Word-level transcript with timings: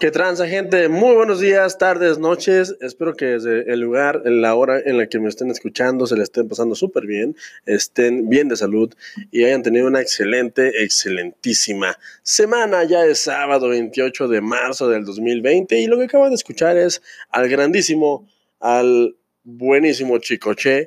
¿Qué 0.00 0.12
tranza, 0.12 0.46
gente? 0.46 0.88
Muy 0.88 1.16
buenos 1.16 1.40
días, 1.40 1.76
tardes, 1.76 2.20
noches. 2.20 2.76
Espero 2.80 3.16
que 3.16 3.24
desde 3.24 3.72
el 3.72 3.80
lugar, 3.80 4.22
en 4.26 4.42
la 4.42 4.54
hora 4.54 4.78
en 4.78 4.96
la 4.96 5.08
que 5.08 5.18
me 5.18 5.28
estén 5.28 5.50
escuchando, 5.50 6.06
se 6.06 6.14
le 6.14 6.22
estén 6.22 6.48
pasando 6.48 6.76
súper 6.76 7.04
bien, 7.04 7.34
estén 7.66 8.28
bien 8.28 8.48
de 8.48 8.54
salud 8.54 8.94
y 9.32 9.42
hayan 9.42 9.64
tenido 9.64 9.88
una 9.88 10.00
excelente, 10.00 10.84
excelentísima 10.84 11.98
semana. 12.22 12.84
Ya 12.84 13.04
es 13.06 13.18
sábado 13.18 13.70
28 13.70 14.28
de 14.28 14.40
marzo 14.40 14.88
del 14.88 15.04
2020 15.04 15.80
y 15.80 15.88
lo 15.88 15.98
que 15.98 16.04
acaban 16.04 16.28
de 16.28 16.36
escuchar 16.36 16.76
es 16.76 17.02
al 17.30 17.48
grandísimo, 17.48 18.24
al 18.60 19.16
buenísimo 19.42 20.18
Chicoche. 20.18 20.86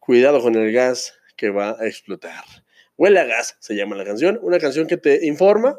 Cuidado 0.00 0.40
con 0.40 0.54
el 0.54 0.72
gas 0.72 1.12
que 1.36 1.50
va 1.50 1.76
a 1.78 1.86
explotar. 1.86 2.44
Huele 2.96 3.20
a 3.20 3.24
gas, 3.24 3.56
se 3.60 3.74
llama 3.74 3.96
la 3.96 4.04
canción. 4.04 4.38
Una 4.42 4.58
canción 4.58 4.86
que 4.86 4.96
te 4.96 5.26
informa 5.26 5.78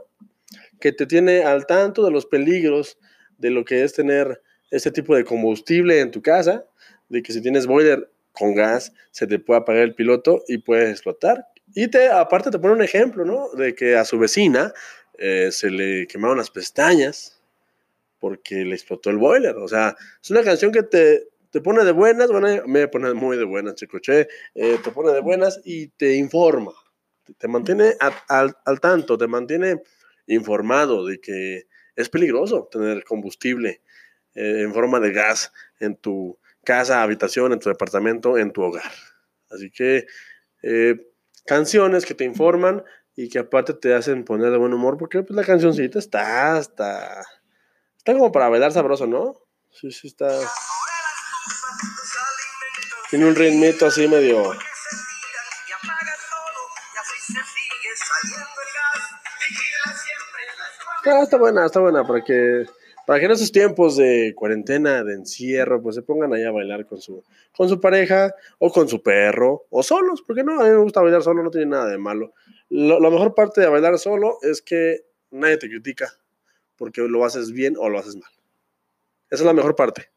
que 0.80 0.92
te 0.92 1.06
tiene 1.06 1.44
al 1.44 1.66
tanto 1.66 2.06
de 2.06 2.12
los 2.12 2.26
peligros 2.26 2.98
de 3.38 3.50
lo 3.50 3.66
que 3.66 3.84
es 3.84 3.94
tener 3.94 4.42
este 4.72 4.92
tipo 4.92 5.16
de 5.16 5.24
combustible 5.24 6.00
en 6.00 6.12
tu 6.12 6.22
casa, 6.22 6.66
de 7.10 7.24
que 7.24 7.34
si 7.34 7.42
tienes 7.42 7.68
boiler 7.68 8.10
con 8.32 8.56
gas, 8.56 8.94
se 9.12 9.28
te 9.28 9.40
puede 9.40 9.62
apagar 9.62 9.84
el 9.84 9.96
piloto 9.96 10.44
y 10.48 10.60
puede 10.60 10.92
explotar. 10.92 11.48
Y 11.74 11.88
te, 11.88 12.10
aparte 12.10 12.52
te 12.52 12.60
pone 12.60 12.74
un 12.74 12.84
ejemplo, 12.84 13.26
¿no? 13.26 13.50
De 13.52 13.76
que 13.76 13.96
a 13.96 14.06
su 14.06 14.20
vecina 14.20 14.74
eh, 15.18 15.50
se 15.52 15.70
le 15.70 16.08
quemaron 16.08 16.38
las 16.38 16.52
pestañas 16.52 17.42
porque 18.20 18.66
le 18.66 18.76
explotó 18.76 19.10
el 19.10 19.18
boiler. 19.18 19.56
O 19.56 19.68
sea, 19.68 19.96
es 20.22 20.32
una 20.32 20.44
canción 20.44 20.72
que 20.72 20.84
te, 20.84 21.28
te 21.58 21.62
pone 21.62 21.84
de 21.84 21.92
buenas, 21.92 22.32
bueno, 22.32 22.68
me 22.68 22.88
pone 22.88 23.16
muy 23.16 23.36
de 23.36 23.44
buenas, 23.44 23.74
chicoche, 23.74 24.28
eh, 24.54 24.78
te 24.84 24.92
pone 24.92 25.12
de 25.12 25.22
buenas 25.22 25.60
y 25.66 25.88
te 25.88 26.14
informa, 26.14 26.72
te, 27.40 27.48
mantiene 27.48 27.96
al, 28.28 28.80
tanto, 28.80 29.18
te 29.18 29.26
mantiene 29.26 29.82
informado 30.28 31.04
de 31.08 31.20
que 31.20 31.66
es 31.96 32.10
peligroso 32.10 32.70
tener 32.72 33.04
combustible 33.06 33.82
eh, 34.36 34.62
en 34.62 34.72
forma 34.72 35.00
de 35.00 35.12
gas 35.12 35.52
en 35.80 35.96
tu 35.96 36.38
casa, 36.64 37.02
habitación, 37.02 37.54
en 37.54 37.60
tu 37.60 37.70
departamento, 37.70 38.38
en 38.38 38.52
tu 38.52 38.62
hogar. 38.62 38.92
Así 39.50 39.72
que 39.72 40.06
eh, 40.62 41.08
canciones 41.48 42.06
que 42.06 42.14
te 42.14 42.24
informan 42.24 42.84
y 43.16 43.30
que 43.30 43.40
aparte 43.40 43.74
te 43.74 43.96
hacen 43.96 44.24
poner 44.26 44.52
de 44.52 44.58
buen 44.58 44.76
humor, 44.76 45.00
porque 45.00 45.24
pues, 45.24 45.36
la 45.36 45.44
cancioncita 45.44 45.98
está, 45.98 46.60
está, 46.60 47.26
está 47.98 48.14
como 48.14 48.32
para 48.32 48.48
bailar 48.48 48.72
sabroso, 48.72 49.08
¿no? 49.08 49.34
Sí, 49.72 49.92
sí, 49.92 50.06
está. 50.06 50.30
Tiene 53.10 53.26
un 53.26 53.36
ritmito 53.36 53.86
así 53.86 54.06
medio. 54.08 54.52
Ah, 61.06 61.22
está 61.24 61.38
buena, 61.38 61.66
está 61.66 61.80
buena, 61.80 62.06
para 62.06 62.22
que, 62.22 62.66
para 63.06 63.20
que 63.20 63.28
en 63.28 63.32
esos 63.32 63.54
tiempos 63.54 63.96
de 63.96 64.34
cuarentena, 64.36 65.06
de 65.06 65.14
encierro, 65.14 65.82
pues 65.82 65.96
se 65.96 66.02
pongan 66.02 66.34
allá 66.34 66.50
a 66.50 66.52
bailar 66.52 66.86
con 66.86 67.00
su, 67.00 67.24
con 67.56 67.70
su 67.70 67.80
pareja, 67.80 68.36
o 68.60 68.70
con 68.74 68.90
su 68.90 69.02
perro, 69.02 69.68
o 69.70 69.84
solos, 69.84 70.22
porque 70.22 70.44
no, 70.44 70.60
a 70.60 70.66
mí 70.66 70.70
me 70.70 70.78
gusta 70.78 71.02
bailar 71.02 71.24
solo, 71.24 71.44
no 71.44 71.50
tiene 71.50 71.68
nada 71.68 71.86
de 71.88 71.98
malo. 71.98 72.34
Lo, 72.68 73.00
la 73.00 73.10
mejor 73.10 73.34
parte 73.34 73.62
de 73.62 73.68
bailar 73.68 73.98
solo 74.00 74.38
es 74.42 74.62
que 74.62 75.06
nadie 75.32 75.56
te 75.56 75.70
critica, 75.70 76.12
porque 76.76 77.00
lo 77.02 77.24
haces 77.24 77.54
bien 77.54 77.76
o 77.78 77.88
lo 77.88 78.00
haces 78.00 78.18
mal. 78.18 78.32
Esa 79.30 79.44
es 79.44 79.46
la 79.46 79.54
mejor 79.54 79.78
parte. 79.78 80.10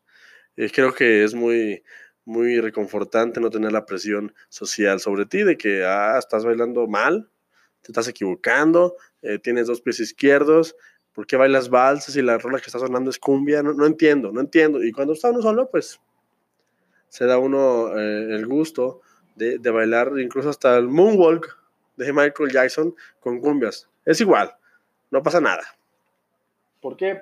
Y 0.57 0.69
creo 0.71 0.93
que 0.93 1.23
es 1.23 1.35
muy, 1.35 1.85
muy 2.25 2.61
reconfortante 2.61 3.41
no 3.41 3.51
tener 3.51 3.73
la 3.73 3.87
presión 3.87 4.35
social 4.49 5.01
sobre 5.01 5.27
ti 5.27 5.43
de 5.43 5.57
que, 5.57 5.85
ah, 5.85 6.17
estás 6.19 6.45
bailando 6.45 6.87
mal, 6.87 7.29
te 7.83 7.93
estás 7.93 8.09
equivocando, 8.09 8.97
eh, 9.23 9.39
tienes 9.39 9.67
dos 9.67 9.81
pies 9.81 10.01
izquierdos, 10.01 10.77
¿por 11.13 11.27
qué 11.27 11.37
bailas 11.37 11.71
valses 11.71 12.17
y 12.17 12.23
la 12.23 12.39
rola 12.39 12.59
que 12.59 12.67
está 12.67 12.79
sonando 12.79 13.11
es 13.11 13.19
cumbia? 13.19 13.63
No, 13.63 13.73
no 13.73 13.87
entiendo, 13.87 14.33
no 14.33 14.41
entiendo. 14.41 14.83
Y 14.83 14.93
cuando 14.93 15.15
está 15.15 15.31
uno 15.31 15.43
solo, 15.43 15.71
pues 15.71 16.01
se 17.09 17.27
da 17.27 17.39
uno 17.39 17.99
eh, 17.99 18.37
el 18.37 18.47
gusto 18.47 19.01
de, 19.35 19.59
de, 19.59 19.71
bailar 19.71 20.13
incluso 20.19 20.49
hasta 20.49 20.77
el 20.77 20.89
moonwalk 20.89 21.59
de 21.97 22.13
Michael 22.13 22.51
Jackson 22.53 22.95
con 23.19 23.41
cumbias. 23.41 23.89
Es 24.05 24.21
igual, 24.21 24.55
no 25.11 25.23
pasa 25.23 25.41
nada. 25.41 25.63
¿Por 26.81 26.97
qué? 26.97 27.21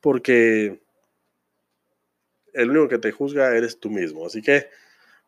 Porque 0.00 0.81
el 2.52 2.70
único 2.70 2.88
que 2.88 2.98
te 2.98 3.12
juzga 3.12 3.56
eres 3.56 3.78
tú 3.78 3.90
mismo. 3.90 4.26
Así 4.26 4.42
que, 4.42 4.68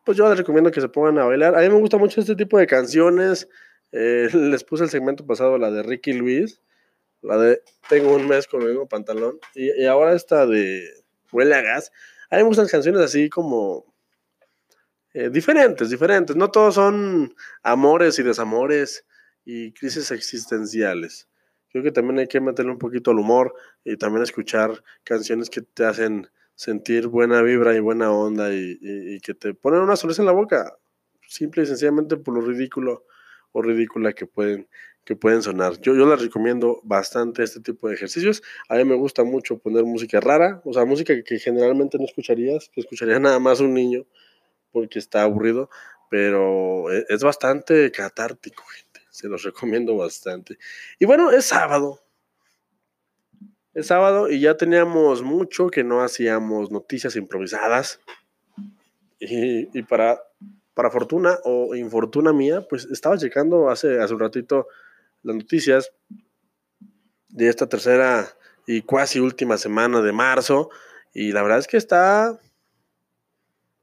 pues 0.03 0.17
yo 0.17 0.27
les 0.29 0.37
recomiendo 0.37 0.71
que 0.71 0.81
se 0.81 0.89
pongan 0.89 1.19
a 1.19 1.25
bailar. 1.25 1.55
A 1.55 1.61
mí 1.61 1.69
me 1.69 1.79
gusta 1.79 1.97
mucho 1.97 2.21
este 2.21 2.35
tipo 2.35 2.57
de 2.57 2.67
canciones. 2.67 3.47
Eh, 3.91 4.29
les 4.33 4.63
puse 4.63 4.83
el 4.83 4.89
segmento 4.89 5.25
pasado 5.25 5.57
la 5.57 5.71
de 5.71 5.83
Ricky 5.83 6.13
Luis, 6.13 6.61
la 7.21 7.37
de 7.37 7.61
Tengo 7.89 8.15
un 8.15 8.27
mes 8.27 8.47
con 8.47 8.61
el 8.61 8.69
mismo 8.69 8.87
pantalón, 8.87 9.39
y, 9.53 9.85
ahora 9.85 10.13
esta 10.13 10.45
de 10.45 10.87
Huele 11.31 11.55
a 11.55 11.61
gas. 11.61 11.91
A 12.29 12.37
mí 12.37 12.43
me 12.43 12.47
gustan 12.47 12.67
canciones 12.67 13.01
así 13.01 13.29
como 13.29 13.85
eh, 15.13 15.29
diferentes, 15.29 15.89
diferentes. 15.89 16.35
No 16.35 16.51
todos 16.51 16.75
son 16.75 17.35
amores 17.63 18.19
y 18.19 18.23
desamores 18.23 19.05
y 19.45 19.71
crisis 19.73 20.11
existenciales. 20.11 21.29
Creo 21.69 21.83
que 21.83 21.91
también 21.91 22.19
hay 22.19 22.27
que 22.27 22.39
meterle 22.39 22.71
un 22.71 22.79
poquito 22.79 23.11
al 23.11 23.19
humor 23.19 23.53
y 23.83 23.97
también 23.97 24.23
escuchar 24.23 24.83
canciones 25.03 25.49
que 25.49 25.61
te 25.61 25.85
hacen 25.85 26.29
sentir 26.55 27.07
buena 27.07 27.41
vibra 27.41 27.75
y 27.75 27.79
buena 27.79 28.11
onda 28.11 28.53
y, 28.53 29.19
que 29.21 29.33
te 29.33 29.53
ponen 29.53 29.81
una 29.81 29.95
sonrisa 29.95 30.21
en 30.21 30.27
la 30.27 30.31
boca, 30.31 30.77
simple 31.27 31.63
y 31.63 31.65
sencillamente 31.65 32.17
por 32.17 32.33
lo 32.33 32.41
ridículo 32.41 33.05
o 33.51 33.61
ridícula 33.61 34.13
que 34.13 34.25
pueden, 34.25 34.67
que 35.03 35.15
pueden 35.15 35.41
sonar. 35.41 35.79
Yo, 35.81 35.95
yo 35.95 36.09
les 36.09 36.21
recomiendo 36.21 36.81
bastante 36.83 37.43
este 37.43 37.61
tipo 37.61 37.87
de 37.87 37.95
ejercicios. 37.95 38.41
A 38.69 38.75
mí 38.75 38.85
me 38.85 38.95
gusta 38.95 39.23
mucho 39.23 39.59
poner 39.59 39.83
música 39.83 40.19
rara, 40.19 40.61
o 40.65 40.73
sea, 40.73 40.85
música 40.85 41.13
que 41.23 41.39
generalmente 41.39 41.97
no 41.97 42.05
escucharías, 42.05 42.69
que 42.73 42.81
escucharía 42.81 43.19
nada 43.19 43.39
más 43.39 43.59
un 43.59 43.73
niño 43.73 44.05
porque 44.71 44.99
está 44.99 45.23
aburrido, 45.23 45.69
pero 46.09 46.91
e, 46.91 47.05
es 47.07 47.23
bastante 47.23 47.91
catártico, 47.91 48.63
gente. 48.63 49.01
Se 49.09 49.29
los 49.29 49.43
recomiendo 49.43 49.95
bastante. 49.95 50.57
Y 50.99 51.05
bueno, 51.05 51.31
es 51.31 51.45
sábado. 51.45 52.04
Es 53.75 53.87
sábado 53.87 54.29
y 54.29 54.39
ya 54.39 54.57
teníamos 54.57 55.21
mucho 55.21 55.67
que 55.67 55.83
no 55.83 56.01
hacíamos 56.01 56.71
noticias 56.71 57.15
improvisadas. 57.15 57.99
Y, 59.19 59.77
y 59.77 59.83
para 59.83 60.19
para 60.75 60.91
fortuna 60.91 61.39
o 61.45 61.73
infortuna 61.73 62.33
mía, 62.33 62.67
pues 62.69 62.85
estaba 62.91 63.17
checando 63.17 63.69
hace, 63.69 63.99
hace 63.99 64.13
un 64.13 64.19
ratito 64.19 64.67
las 65.23 65.35
noticias 65.35 65.91
de 67.29 67.47
esta 67.47 67.67
tercera 67.67 68.27
y 68.67 68.81
casi 68.83 69.19
última 69.19 69.57
semana 69.57 70.01
de 70.01 70.11
marzo 70.11 70.69
y 71.13 71.31
la 71.31 71.41
verdad 71.41 71.59
es 71.59 71.67
que 71.67 71.77
está 71.77 72.37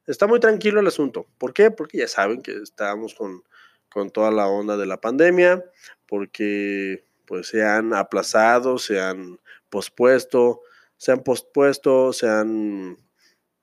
está 0.06 0.27
muy 0.27 0.39
tranquilo 0.39 0.81
el 0.81 0.87
asunto. 0.87 1.27
¿Por 1.39 1.55
qué? 1.55 1.71
Porque 1.71 1.99
ya 1.99 2.09
saben 2.09 2.43
que 2.43 2.53
estábamos 2.56 3.15
con, 3.15 3.43
con 3.91 4.11
toda 4.11 4.31
la 4.31 4.47
onda 4.47 4.77
de 4.77 4.87
la 4.87 5.00
pandemia, 5.00 5.65
porque 6.06 7.05
pues 7.27 7.49
se 7.49 7.65
han 7.65 7.95
aplazado, 7.95 8.79
se 8.79 9.01
han 9.01 9.39
pospuesto, 9.71 10.61
se 10.97 11.13
han 11.13 11.23
pospuesto, 11.23 12.13
se 12.13 12.29
han 12.29 12.97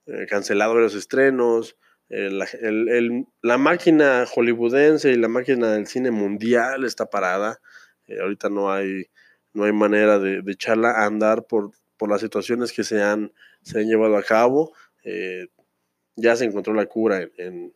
eh, 0.06 0.26
cancelado 0.28 0.76
los 0.76 0.96
estrenos, 0.96 1.78
el, 2.10 2.42
el, 2.62 3.26
la 3.44 3.58
máquina 3.58 4.26
hollywoodense 4.26 5.12
y 5.12 5.16
la 5.16 5.28
máquina 5.28 5.72
del 5.72 5.88
cine 5.88 6.12
mundial 6.12 6.84
está 6.84 7.10
parada. 7.10 7.60
Eh, 8.08 8.20
ahorita 8.20 8.50
no 8.50 8.72
hay, 8.72 9.06
no 9.54 9.64
hay 9.64 9.72
manera 9.74 10.18
de, 10.18 10.42
de, 10.42 10.52
echarla 10.52 10.92
a 10.92 11.06
andar 11.06 11.46
por, 11.46 11.72
por 11.98 12.10
las 12.10 12.22
situaciones 12.22 12.74
que 12.74 12.84
se 12.84 13.04
han, 13.04 13.32
se 13.62 13.80
han 13.80 13.88
llevado 13.88 14.18
a 14.18 14.24
cabo. 14.24 14.74
Eh, 15.04 15.48
ya 16.16 16.36
se 16.36 16.46
encontró 16.46 16.74
la 16.74 16.88
cura 16.88 17.22
en, 17.22 17.32
en, 17.38 17.74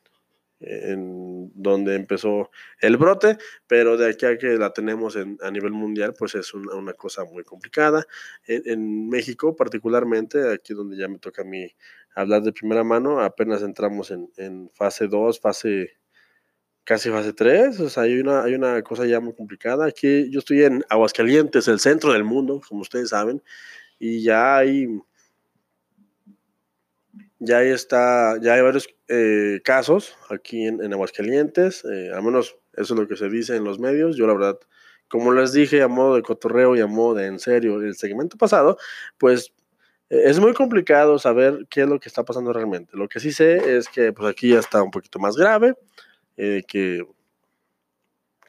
en 0.65 1.51
donde 1.53 1.95
empezó 1.95 2.51
el 2.79 2.97
brote, 2.97 3.37
pero 3.67 3.97
de 3.97 4.09
aquí 4.09 4.25
a 4.25 4.37
que 4.37 4.57
la 4.57 4.71
tenemos 4.73 5.17
a 5.17 5.51
nivel 5.51 5.71
mundial, 5.71 6.13
pues 6.17 6.35
es 6.35 6.53
una, 6.53 6.93
cosa 6.93 7.25
muy 7.25 7.43
complicada. 7.43 8.05
En, 8.47 9.09
México, 9.09 9.55
particularmente, 9.55 10.51
aquí 10.51 10.73
donde 10.73 10.97
ya 10.97 11.07
me 11.07 11.19
toca 11.19 11.41
a 11.41 11.45
mí 11.45 11.67
hablar 12.15 12.43
de 12.43 12.53
primera 12.53 12.83
mano, 12.83 13.21
apenas 13.21 13.61
entramos 13.61 14.11
en, 14.11 14.69
fase 14.73 15.07
2, 15.07 15.39
fase 15.39 15.91
casi 16.83 17.09
fase 17.09 17.33
3, 17.33 17.79
o 17.79 17.89
sea, 17.89 18.03
hay 18.03 18.19
una, 18.19 18.43
hay 18.43 18.55
una 18.55 18.81
cosa 18.81 19.05
ya 19.05 19.19
muy 19.19 19.33
complicada. 19.33 19.85
Aquí 19.85 20.29
yo 20.31 20.39
estoy 20.39 20.63
en 20.63 20.83
Aguascalientes, 20.89 21.67
el 21.67 21.79
centro 21.79 22.13
del 22.13 22.23
mundo, 22.23 22.61
como 22.67 22.81
ustedes 22.81 23.09
saben, 23.09 23.41
y 23.99 24.21
ya 24.23 24.57
hay 24.57 24.87
ya 27.45 27.61
está, 27.61 28.37
ya 28.41 28.53
hay 28.53 28.61
varios 28.61 28.87
eh, 29.09 29.59
casos 29.63 30.15
aquí 30.29 30.65
en, 30.65 30.93
Aguascalientes, 30.93 31.83
eh, 31.83 32.11
al 32.13 32.23
menos 32.23 32.57
eso 32.73 32.93
es 32.93 32.99
lo 32.99 33.07
que 33.07 33.17
se 33.17 33.29
dice 33.29 33.55
en 33.55 33.65
los 33.65 33.79
medios. 33.79 34.15
Yo 34.15 34.25
la 34.27 34.33
verdad, 34.33 34.57
como 35.09 35.33
les 35.33 35.51
dije 35.51 35.81
a 35.81 35.89
modo 35.89 36.15
de 36.15 36.21
cotorreo 36.21 36.75
y 36.75 36.79
a 36.79 36.87
modo 36.87 37.15
de 37.15 37.27
en 37.27 37.39
serio 37.39 37.81
el 37.81 37.95
segmento 37.95 38.37
pasado, 38.37 38.77
pues 39.17 39.53
eh, 40.09 40.21
es 40.25 40.39
muy 40.39 40.53
complicado 40.53 41.19
saber 41.19 41.67
qué 41.69 41.81
es 41.81 41.89
lo 41.89 41.99
que 41.99 42.07
está 42.07 42.23
pasando 42.23 42.53
realmente. 42.53 42.95
Lo 42.95 43.09
que 43.09 43.19
sí 43.19 43.33
sé 43.33 43.77
es 43.77 43.89
que 43.89 44.13
pues 44.13 44.29
aquí 44.29 44.49
ya 44.49 44.59
está 44.59 44.81
un 44.81 44.91
poquito 44.91 45.19
más 45.19 45.35
grave, 45.35 45.75
que, 46.35 47.05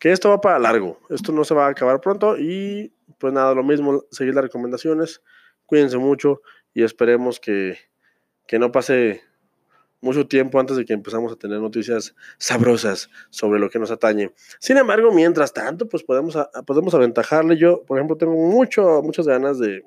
que 0.00 0.12
esto 0.12 0.30
va 0.30 0.40
para 0.40 0.58
largo, 0.58 1.00
esto 1.10 1.32
no 1.32 1.44
se 1.44 1.52
va 1.52 1.66
a 1.66 1.70
acabar 1.70 2.00
pronto 2.00 2.38
y 2.38 2.94
pues 3.18 3.32
nada, 3.32 3.54
lo 3.54 3.62
mismo, 3.62 4.04
seguir 4.10 4.34
las 4.34 4.44
recomendaciones, 4.44 5.20
cuídense 5.66 5.98
mucho 5.98 6.40
y 6.72 6.82
esperemos 6.82 7.40
que 7.40 7.76
que 8.46 8.58
no 8.58 8.72
pase 8.72 9.22
mucho 10.04 10.26
tiempo 10.26 10.60
antes 10.60 10.76
de 10.76 10.84
que 10.84 10.92
empezamos 10.92 11.32
a 11.32 11.36
tener 11.36 11.58
noticias 11.60 12.14
sabrosas 12.38 13.08
sobre 13.30 13.58
lo 13.58 13.70
que 13.70 13.78
nos 13.78 13.90
atañe. 13.90 14.32
Sin 14.60 14.76
embargo, 14.76 15.10
mientras 15.10 15.52
tanto, 15.52 15.88
pues 15.88 16.04
podemos, 16.04 16.36
podemos 16.66 16.94
aventajarle. 16.94 17.56
Yo, 17.56 17.82
por 17.84 17.98
ejemplo, 17.98 18.16
tengo 18.16 18.34
mucho, 18.34 19.02
muchas 19.02 19.26
ganas 19.26 19.58
de, 19.58 19.82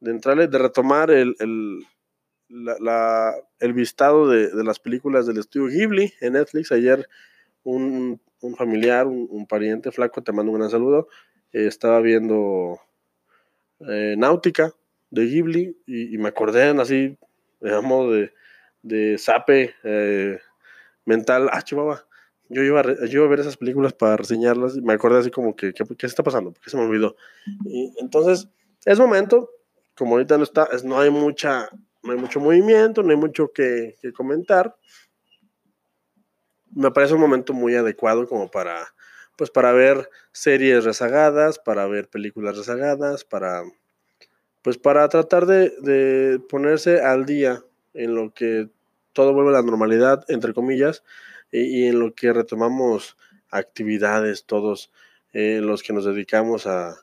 de 0.00 0.10
entrarle, 0.10 0.46
de 0.46 0.58
retomar 0.58 1.10
el, 1.10 1.34
el, 1.40 1.80
la, 2.48 3.34
el 3.58 3.72
vistado 3.72 4.28
de, 4.28 4.50
de, 4.50 4.64
las 4.64 4.78
películas 4.78 5.26
del 5.26 5.38
estudio 5.38 5.66
Ghibli 5.66 6.14
en 6.20 6.34
Netflix. 6.34 6.70
Ayer 6.70 7.08
un, 7.64 8.20
un 8.40 8.54
familiar, 8.54 9.08
un, 9.08 9.46
pariente 9.48 9.90
flaco, 9.90 10.22
te 10.22 10.32
mando 10.32 10.52
un 10.52 10.58
gran 10.58 10.70
saludo, 10.70 11.08
eh, 11.52 11.66
estaba 11.66 12.00
viendo 12.00 12.78
eh, 13.80 14.14
Náutica 14.16 14.72
de 15.10 15.26
Ghibli 15.26 15.76
y 15.86 16.18
me 16.18 16.28
acordé 16.28 16.68
así 16.68 17.18
digamos, 17.60 18.12
de, 18.12 18.32
de 18.82 19.18
sape 19.18 19.74
eh, 19.84 20.38
mental. 21.04 21.48
Ah, 21.52 21.62
Chihuahua. 21.62 22.04
Yo 22.50 22.62
iba, 22.62 22.80
a, 22.80 22.84
yo 23.06 23.18
iba 23.18 23.24
a 23.26 23.28
ver 23.28 23.40
esas 23.40 23.58
películas 23.58 23.92
para 23.92 24.16
reseñarlas 24.16 24.76
y 24.76 24.80
me 24.80 24.94
acordé 24.94 25.18
así 25.18 25.30
como 25.30 25.54
que, 25.54 25.74
¿qué, 25.74 25.84
qué 25.96 26.06
está 26.06 26.22
pasando? 26.22 26.52
¿Por 26.52 26.62
qué 26.62 26.70
se 26.70 26.78
me 26.78 26.84
olvidó? 26.84 27.14
Y 27.66 27.92
entonces, 27.98 28.48
es 28.86 28.98
momento, 28.98 29.50
como 29.94 30.12
ahorita 30.14 30.38
no 30.38 30.44
está, 30.44 30.66
es, 30.72 30.82
no 30.82 30.98
hay 30.98 31.10
mucha, 31.10 31.68
no 32.02 32.12
hay 32.12 32.18
mucho 32.18 32.40
movimiento, 32.40 33.02
no 33.02 33.10
hay 33.10 33.16
mucho 33.16 33.52
que, 33.52 33.96
que 34.00 34.12
comentar. 34.12 34.74
Me 36.70 36.90
parece 36.90 37.14
un 37.14 37.20
momento 37.20 37.52
muy 37.52 37.74
adecuado 37.74 38.26
como 38.26 38.50
para, 38.50 38.94
pues 39.36 39.50
para 39.50 39.72
ver 39.72 40.08
series 40.32 40.84
rezagadas, 40.84 41.58
para 41.58 41.86
ver 41.86 42.08
películas 42.08 42.56
rezagadas, 42.56 43.24
para 43.24 43.62
pues 44.68 44.76
para 44.76 45.08
tratar 45.08 45.46
de, 45.46 46.42
ponerse 46.46 47.00
al 47.00 47.24
día 47.24 47.64
en 47.94 48.14
lo 48.14 48.34
que 48.34 48.68
todo 49.14 49.32
vuelve 49.32 49.48
a 49.48 49.54
la 49.54 49.62
normalidad, 49.62 50.26
entre 50.28 50.52
comillas, 50.52 51.04
y, 51.50 51.86
en 51.86 51.98
lo 51.98 52.14
que 52.14 52.34
retomamos 52.34 53.16
actividades 53.48 54.44
todos 54.44 54.92
eh, 55.32 55.60
los 55.62 55.82
que 55.82 55.94
nos 55.94 56.04
dedicamos 56.04 56.66
a, 56.66 57.02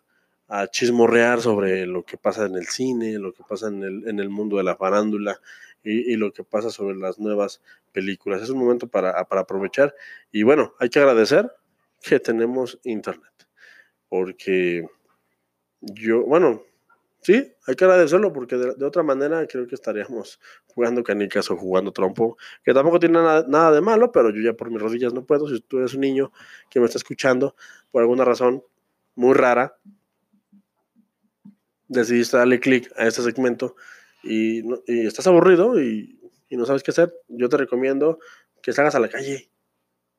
chismorrear 0.69 1.41
sobre 1.41 1.88
lo 1.88 2.06
que 2.06 2.17
pasa 2.17 2.45
en 2.45 2.53
el 2.53 2.67
cine, 2.67 3.17
lo 3.17 3.33
que 3.33 3.41
pasa 3.50 3.69
en 3.69 3.81
el, 3.83 4.29
mundo 4.29 4.57
de 4.57 4.63
la 4.63 4.75
farándula 4.75 5.41
y, 5.83 6.15
lo 6.17 6.31
que 6.33 6.44
pasa 6.44 6.69
sobre 6.69 6.97
las 6.97 7.17
nuevas 7.17 7.63
películas. 7.91 8.44
Es 8.44 8.51
un 8.51 8.59
momento 8.59 8.85
para 8.85 9.19
aprovechar 9.19 9.95
y 10.31 10.44
bueno, 10.44 10.75
hay 10.77 10.89
que 10.89 11.00
agradecer 11.00 11.51
que 12.03 12.19
tenemos 12.19 12.77
internet, 12.83 13.33
porque 14.07 14.88
yo, 15.81 16.23
bueno, 16.25 16.62
Sí, 17.25 17.51
hay 17.66 17.74
que 17.74 17.86
agradecerlo 17.86 18.31
porque 18.31 18.56
de, 18.56 18.86
otra 18.86 19.01
manera 19.01 19.48
creo 19.48 19.66
que 19.66 19.74
estaríamos 19.74 20.39
jugando 20.68 21.04
canicas 21.04 21.50
o 21.50 21.57
jugando 21.57 21.92
trompo, 21.92 22.38
que 22.63 22.72
tampoco 22.72 23.00
tiene 23.00 23.16
nada, 23.16 23.72
de 23.72 23.81
malo, 23.81 24.12
pero 24.12 24.30
yo 24.30 24.44
ya 24.44 24.54
por 24.54 24.69
mis 24.69 24.80
rodillas 24.80 25.12
no 25.12 25.25
puedo. 25.25 25.48
Si 25.48 25.60
tú 25.62 25.80
eres 25.80 25.95
un 25.95 26.01
niño 26.01 26.31
que 26.69 26.80
me 26.80 26.86
está 26.86 27.00
escuchando 27.00 27.56
por 27.89 28.04
alguna 28.04 28.25
razón 28.25 28.63
muy 29.16 29.33
rara, 29.33 29.75
decidiste 31.88 32.38
darle 32.38 32.60
clic 32.60 32.92
a 32.95 33.07
este 33.07 33.24
segmento 33.24 33.75
y, 34.22 34.62
estás 34.86 35.25
aburrido 35.25 35.81
y, 35.81 36.19
no 36.51 36.68
sabes 36.68 36.83
qué 36.83 36.92
hacer, 36.92 37.12
yo 37.27 37.50
te 37.50 37.57
recomiendo 37.57 38.19
que 38.62 38.72
salgas 38.72 38.94
a 38.94 39.00
la 39.00 39.10
calle. 39.10 39.50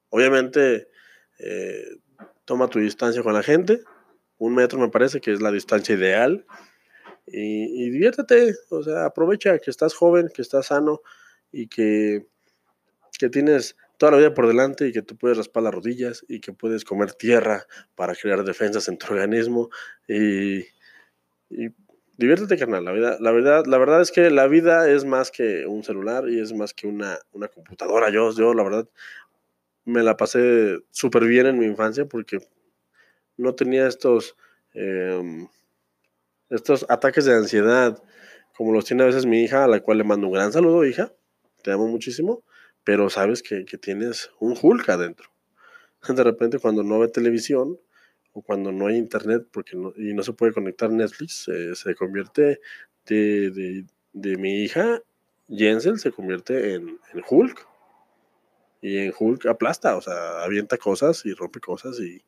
Obviamente, 0.09 0.89
eh, 1.39 1.99
toma 2.45 2.67
tu 2.67 2.81
distancia 2.81 3.23
con 3.23 3.33
la 3.33 3.45
gente. 3.45 3.81
Un 4.39 4.57
metro 4.57 4.81
me 4.81 4.89
parece 4.89 5.21
que 5.21 5.33
es 5.33 5.41
la 5.41 5.53
distancia 5.53 5.95
ideal 5.95 6.45
y, 7.27 7.91
diviértete, 7.91 8.55
o 8.71 8.83
sea, 8.83 9.07
aprovecha 9.07 9.59
que 9.59 9.71
estás 9.71 9.95
joven, 9.95 10.31
que 10.33 10.43
estás 10.43 10.67
sano 10.67 11.03
y 11.51 11.67
que, 11.67 12.27
que 13.19 13.29
tienes 13.29 13.77
toda 13.99 14.13
la 14.13 14.19
vida 14.19 14.35
por 14.35 14.47
delante 14.47 14.87
y 14.87 14.93
que 14.93 15.03
tú 15.03 15.17
puedes 15.17 15.37
raspar 15.37 15.65
las 15.65 15.75
rodillas 15.75 16.25
y 16.29 16.41
que 16.41 16.53
puedes 16.53 16.85
comer 16.85 17.13
tierra 17.13 17.67
para 17.95 18.15
crear 18.15 18.45
defensas 18.45 18.89
en 18.89 18.99
tu 18.99 19.07
organismo 19.07 19.71
y, 20.07 20.65
diviértete, 22.17 22.57
carnal. 22.57 22.85
La, 22.85 22.93
vida, 22.93 23.17
la, 23.21 23.33
verdad, 23.33 23.67
la 23.67 23.79
verdad 23.79 24.01
es 24.03 24.13
que 24.13 24.31
la 24.31 24.47
vida 24.47 24.89
es 24.89 25.05
más 25.05 25.31
que 25.31 25.67
un 25.67 25.83
celular 25.83 26.29
y 26.29 26.41
es 26.41 26.53
más 26.53 26.75
que 26.75 26.87
una, 26.87 27.19
una 27.33 27.49
computadora. 27.49 28.11
Yo, 28.11 28.31
yo, 28.33 28.55
la 28.55 28.63
verdad, 28.63 28.89
me 29.85 30.03
la 30.03 30.17
pasé 30.17 30.79
súper 30.91 31.25
bien 31.25 31.47
en 31.47 31.59
mi 31.59 31.67
infancia 31.67 32.07
porque 32.07 32.39
no 33.37 33.55
tenía 33.55 33.89
estos... 33.89 34.37
Eh, 34.75 35.49
estos 36.51 36.87
ataques 36.89 37.25
de 37.25 37.35
ansiedad, 37.35 38.03
como 38.57 38.73
los 38.73 38.85
tiene 38.85 39.03
a 39.03 39.07
veces 39.07 39.27
mi 39.27 39.43
hija, 39.43 39.65
a 39.65 39.69
la 39.69 39.81
cual 39.81 39.99
le 39.99 40.05
mando 40.05 40.27
un 40.27 40.33
gran 40.33 40.53
saludo, 40.53 40.85
hija, 40.85 41.13
te 41.63 41.73
amo 41.73 41.87
muchísimo, 41.89 42.45
pero 42.85 43.11
sabes 43.11 43.43
que, 43.43 43.65
tienes 43.65 44.31
un 44.39 44.57
Hulk 44.61 44.89
adentro. 44.89 45.31
De 46.09 46.23
repente 46.23 46.59
cuando 46.59 46.83
no 46.83 47.01
ve 47.01 47.09
televisión 47.09 47.79
o 48.33 48.43
cuando 48.43 48.71
no 48.71 48.87
hay 48.87 48.97
internet 48.97 49.47
porque 49.51 49.77
y 49.97 50.15
no 50.15 50.23
se 50.23 50.33
puede 50.33 50.53
conectar 50.53 50.91
Netflix, 50.91 51.51
se 51.75 51.95
convierte 51.95 52.61
de, 53.07 53.85
mi 54.13 54.63
hija, 54.63 55.03
Jensel, 55.49 55.99
se 55.99 56.13
convierte 56.13 56.75
en, 56.75 56.99
en 57.13 57.23
Hulk. 57.29 57.67
Y 58.83 58.99
en 58.99 59.13
Hulk 59.19 59.47
aplasta, 59.47 59.97
o 59.97 60.01
sea, 60.01 60.45
avienta 60.45 60.77
cosas 60.77 61.25
y 61.25 61.33
rompe 61.33 61.61
cosas 61.61 61.99
y, 61.99 62.23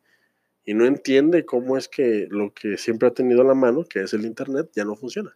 y 0.69 0.75
no 0.75 0.85
entiende 0.85 1.47
cómo 1.47 1.79
es 1.79 1.89
que 1.89 2.27
lo 2.29 2.53
que 2.53 2.77
siempre 2.77 3.09
ha 3.09 3.15
tenido 3.15 3.41
a 3.41 3.45
la 3.45 3.55
mano, 3.55 3.87
que 3.89 4.03
es 4.03 4.13
el 4.13 4.27
Internet, 4.27 4.69
ya 4.75 4.85
no 4.85 4.97
funciona. 4.97 5.35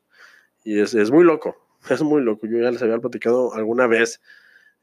Y 0.62 0.78
es, 0.78 0.92
es 0.92 1.10
muy 1.10 1.24
loco, 1.24 1.56
es 1.88 2.02
muy 2.02 2.20
loco. 2.20 2.46
Yo 2.46 2.58
ya 2.58 2.70
les 2.70 2.82
había 2.82 2.98
platicado 2.98 3.54
alguna 3.54 3.86
vez. 3.86 4.20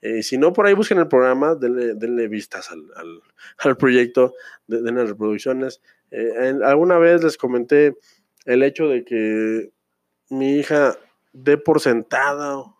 Eh, 0.01 0.24
si 0.24 0.39
no, 0.39 0.51
por 0.51 0.65
ahí 0.65 0.74
busquen 0.74 0.98
el 0.98 1.08
programa, 1.08 1.53
denle, 1.53 2.27
vistas 2.27 2.72
al, 2.72 2.79
al, 2.96 3.22
al 3.60 3.77
proyecto, 3.77 4.34
denle 4.65 5.06
reproducciones. 5.06 5.84
Eh, 6.10 6.56
alguna 6.63 6.98
vez 6.98 7.24
les 7.24 7.38
comenté 7.38 7.96
el 8.46 8.63
hecho 8.63 8.88
de 8.88 9.06
que 9.06 9.70
mi 10.32 10.58
hija 10.58 10.98
dé 11.32 11.60
por 11.60 11.79
sentado, 11.79 12.75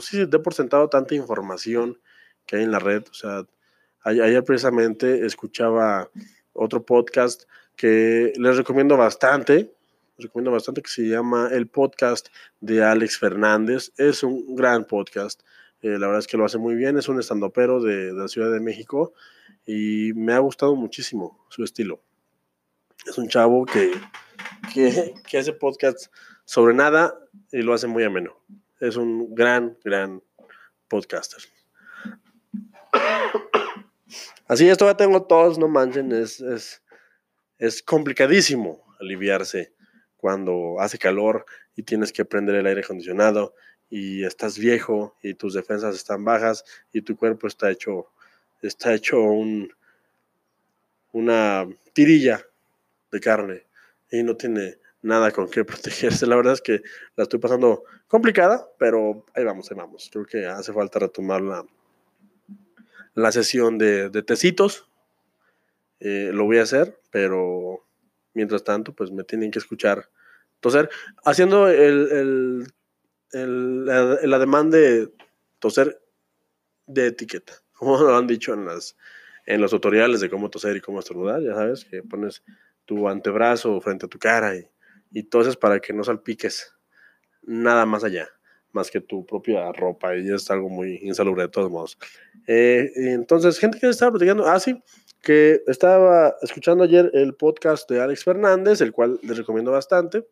sí, 0.00 0.24
dé 0.24 0.38
por 0.38 0.54
sentado 0.54 0.88
tanta 0.88 1.14
información 1.14 2.00
que 2.46 2.56
hay 2.56 2.62
en 2.62 2.70
la 2.70 2.78
red. 2.78 3.04
O 3.10 3.14
sea, 3.14 3.44
ayer 4.04 4.42
precisamente 4.42 5.26
escuchaba 5.26 6.08
otro 6.54 6.84
podcast 6.84 7.44
que 7.76 8.32
les 8.36 8.56
recomiendo 8.56 8.96
bastante, 8.96 9.74
recomiendo 10.18 10.50
bastante 10.50 10.82
que 10.82 10.90
se 10.90 11.02
llama 11.02 11.48
El 11.52 11.66
Podcast 11.66 12.28
de 12.60 12.82
Alex 12.82 13.18
Fernández. 13.18 13.92
Es 13.98 14.22
un 14.22 14.54
gran 14.54 14.84
podcast. 14.84 15.42
Eh, 15.82 15.98
la 15.98 16.06
verdad 16.06 16.20
es 16.20 16.26
que 16.26 16.36
lo 16.36 16.44
hace 16.44 16.58
muy 16.58 16.74
bien. 16.74 16.96
Es 16.96 17.08
un 17.08 17.20
estandopero 17.20 17.82
de, 17.82 18.06
de 18.06 18.12
la 18.12 18.28
Ciudad 18.28 18.50
de 18.52 18.60
México 18.60 19.12
y 19.66 20.12
me 20.14 20.32
ha 20.32 20.38
gustado 20.38 20.74
muchísimo 20.76 21.44
su 21.50 21.64
estilo. 21.64 22.00
Es 23.06 23.18
un 23.18 23.28
chavo 23.28 23.66
que, 23.66 23.92
que, 24.72 25.14
que 25.28 25.38
hace 25.38 25.52
podcast 25.52 26.06
sobre 26.44 26.74
nada 26.74 27.18
y 27.52 27.62
lo 27.62 27.74
hace 27.74 27.86
muy 27.86 28.04
ameno. 28.04 28.38
Es 28.80 28.96
un 28.96 29.34
gran, 29.34 29.76
gran 29.84 30.22
podcaster. 30.88 31.42
Así 34.46 34.68
esto 34.68 34.86
ya 34.86 34.96
tengo 34.96 35.22
todos, 35.22 35.58
no 35.58 35.68
manchen, 35.68 36.12
es, 36.12 36.40
es, 37.58 37.82
complicadísimo 37.82 38.84
aliviarse 39.00 39.72
cuando 40.16 40.76
hace 40.80 40.98
calor 40.98 41.46
y 41.76 41.82
tienes 41.82 42.12
que 42.12 42.24
prender 42.24 42.56
el 42.56 42.66
aire 42.66 42.82
acondicionado 42.82 43.54
y 43.88 44.24
estás 44.24 44.58
viejo 44.58 45.16
y 45.22 45.34
tus 45.34 45.54
defensas 45.54 45.94
están 45.94 46.24
bajas 46.24 46.64
y 46.92 47.02
tu 47.02 47.16
cuerpo 47.16 47.46
está 47.46 47.70
hecho, 47.70 48.10
está 48.62 48.92
hecho 48.94 49.20
un, 49.20 49.72
una 51.12 51.66
tirilla 51.92 52.44
de 53.10 53.20
carne 53.20 53.66
y 54.10 54.22
no 54.22 54.36
tiene 54.36 54.78
nada 55.02 55.30
con 55.30 55.48
qué 55.48 55.64
protegerse. 55.64 56.26
La 56.26 56.36
verdad 56.36 56.54
es 56.54 56.60
que 56.60 56.82
la 57.16 57.24
estoy 57.24 57.38
pasando 57.38 57.84
complicada, 58.08 58.68
pero 58.78 59.24
ahí 59.34 59.44
vamos, 59.44 59.70
ahí 59.70 59.76
vamos. 59.76 60.08
Creo 60.12 60.26
que 60.26 60.46
hace 60.46 60.72
falta 60.72 60.98
retomar 60.98 61.40
la, 61.40 61.64
la 63.14 63.32
sesión 63.32 63.78
de, 63.78 64.10
de 64.10 64.22
tecitos. 64.22 64.88
Eh, 66.00 66.30
lo 66.32 66.44
voy 66.44 66.58
a 66.58 66.62
hacer, 66.62 67.00
pero 67.10 67.86
mientras 68.34 68.64
tanto, 68.64 68.92
pues 68.92 69.10
me 69.10 69.24
tienen 69.24 69.50
que 69.50 69.58
escuchar 69.58 70.10
toser, 70.60 70.90
haciendo 71.24 71.68
el, 71.68 72.08
el, 72.10 72.66
el, 73.32 73.84
la, 73.86 74.38
demanda 74.38 74.78
de 74.78 75.12
toser 75.58 76.00
de 76.86 77.08
etiqueta, 77.08 77.54
como 77.72 77.98
lo 77.98 78.16
han 78.16 78.26
dicho 78.26 78.54
en, 78.54 78.66
las, 78.66 78.96
en 79.46 79.60
los 79.60 79.70
tutoriales 79.70 80.20
de 80.20 80.30
cómo 80.30 80.50
toser 80.50 80.76
y 80.76 80.80
cómo 80.80 81.00
estornudar, 81.00 81.42
ya 81.42 81.54
sabes, 81.54 81.84
que 81.84 82.02
pones 82.02 82.42
tu 82.84 83.08
antebrazo 83.08 83.80
frente 83.80 84.06
a 84.06 84.08
tu 84.08 84.18
cara 84.18 84.56
y, 84.56 84.68
y 85.10 85.22
toses 85.24 85.56
para 85.56 85.80
que 85.80 85.92
no 85.92 86.04
salpiques 86.04 86.74
nada 87.42 87.86
más 87.86 88.04
allá, 88.04 88.28
más 88.74 88.90
que 88.90 89.00
tu 89.00 89.24
propia 89.24 89.72
ropa, 89.72 90.16
y 90.16 90.32
es 90.32 90.50
algo 90.50 90.68
muy 90.68 90.98
insalubre 91.02 91.42
de 91.42 91.48
todos 91.48 91.70
modos. 91.70 91.98
Eh, 92.46 92.90
entonces, 92.96 93.58
gente 93.58 93.78
que 93.78 93.88
estaba 93.88 94.12
platicando, 94.12 94.46
ah, 94.46 94.60
sí, 94.60 94.82
que 95.22 95.62
estaba 95.66 96.36
escuchando 96.42 96.84
ayer 96.84 97.10
el 97.14 97.34
podcast 97.34 97.90
de 97.90 98.00
Alex 98.00 98.24
Fernández, 98.24 98.80
el 98.82 98.92
cual 98.92 99.18
les 99.22 99.38
recomiendo 99.38 99.72
bastante. 99.72 100.26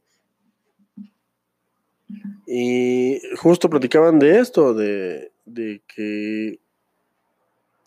Y 2.47 3.21
justo 3.39 3.71
platicaban 3.71 4.19
de 4.19 4.39
esto, 4.39 4.75
de, 4.75 5.33
que 5.87 6.61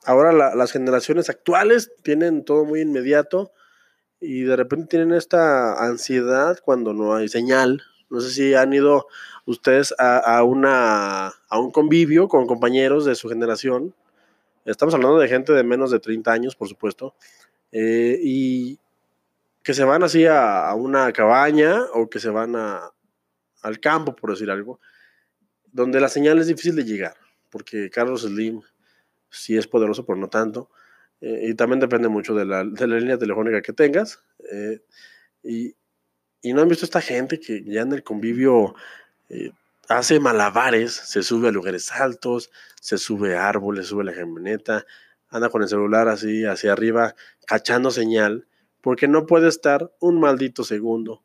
ahora 0.03 0.31
las 0.55 0.71
generaciones 0.71 1.29
actuales 1.29 1.91
tienen 2.03 2.43
todo 2.43 2.65
muy 2.65 2.81
inmediato 2.81 3.51
y 4.19 4.41
de 4.41 4.55
repente 4.55 4.87
tienen 4.87 5.13
esta 5.13 5.85
ansiedad 5.85 6.57
cuando 6.63 6.93
no 6.93 7.13
hay 7.13 7.27
señal. 7.27 7.83
No 8.09 8.19
sé 8.19 8.29
si 8.31 8.53
han 8.53 8.73
ido 8.73 9.07
ustedes 9.45 9.93
a, 9.97 10.43
una, 10.43 11.27
a 11.27 11.59
un 11.59 11.71
convivio 11.71 12.27
con 12.27 12.47
compañeros 12.47 13.05
de 13.05 13.15
su 13.15 13.29
generación. 13.29 13.93
Estamos 14.65 14.93
hablando 14.93 15.19
de 15.19 15.27
gente 15.27 15.53
de 15.53 15.63
menos 15.63 15.91
de 15.91 15.99
30 15.99 16.31
años, 16.31 16.55
por 16.55 16.67
supuesto, 16.67 17.15
eh, 17.71 18.19
y 18.21 18.79
que 19.63 19.73
se 19.73 19.83
van 19.83 20.03
así 20.03 20.25
a, 20.25 20.73
una 20.75 21.11
cabaña 21.11 21.83
o 21.93 22.09
que 22.09 22.19
se 22.19 22.29
van 22.29 22.55
a, 22.55 22.91
al 23.61 23.79
campo, 23.79 24.15
por 24.15 24.31
decir 24.31 24.49
algo, 24.49 24.79
donde 25.71 25.99
la 25.99 26.09
señal 26.09 26.39
es 26.39 26.47
difícil 26.47 26.75
de 26.75 26.85
llegar, 26.85 27.15
porque 27.49 27.89
Carlos 27.89 28.21
Slim 28.21 28.61
sí 29.29 29.57
es 29.57 29.67
poderoso, 29.67 30.05
pero 30.05 30.17
no 30.17 30.29
tanto, 30.29 30.69
eh, 31.19 31.47
y 31.49 31.55
también 31.55 31.79
depende 31.79 32.07
mucho 32.07 32.35
de 32.35 32.45
la, 32.45 32.63
de 32.63 32.87
la 32.87 32.97
línea 32.97 33.17
telefónica 33.17 33.61
que 33.61 33.73
tengas, 33.73 34.23
eh, 34.51 34.81
y, 35.43 35.75
y, 36.45 36.53
no 36.53 36.61
han 36.61 36.67
visto 36.67 36.85
esta 36.85 37.01
gente 37.01 37.39
que 37.39 37.63
ya 37.63 37.81
en 37.81 37.93
el 37.93 38.03
convivio 38.03 38.75
hace 39.87 40.19
malabares, 40.19 40.93
se 40.93 41.23
sube 41.23 41.49
a 41.49 41.51
lugares 41.51 41.91
altos, 41.91 42.51
se 42.81 42.97
sube 42.97 43.35
a 43.35 43.47
árboles, 43.47 43.87
sube 43.87 44.01
a 44.01 44.05
la 44.05 44.13
camioneta, 44.13 44.85
anda 45.29 45.49
con 45.49 45.61
el 45.61 45.69
celular 45.69 46.07
así 46.07 46.45
hacia 46.45 46.73
arriba, 46.73 47.15
cachando 47.45 47.91
señal, 47.91 48.47
porque 48.81 49.07
no 49.07 49.25
puede 49.25 49.47
estar 49.47 49.91
un 49.99 50.19
maldito 50.19 50.63
segundo 50.63 51.23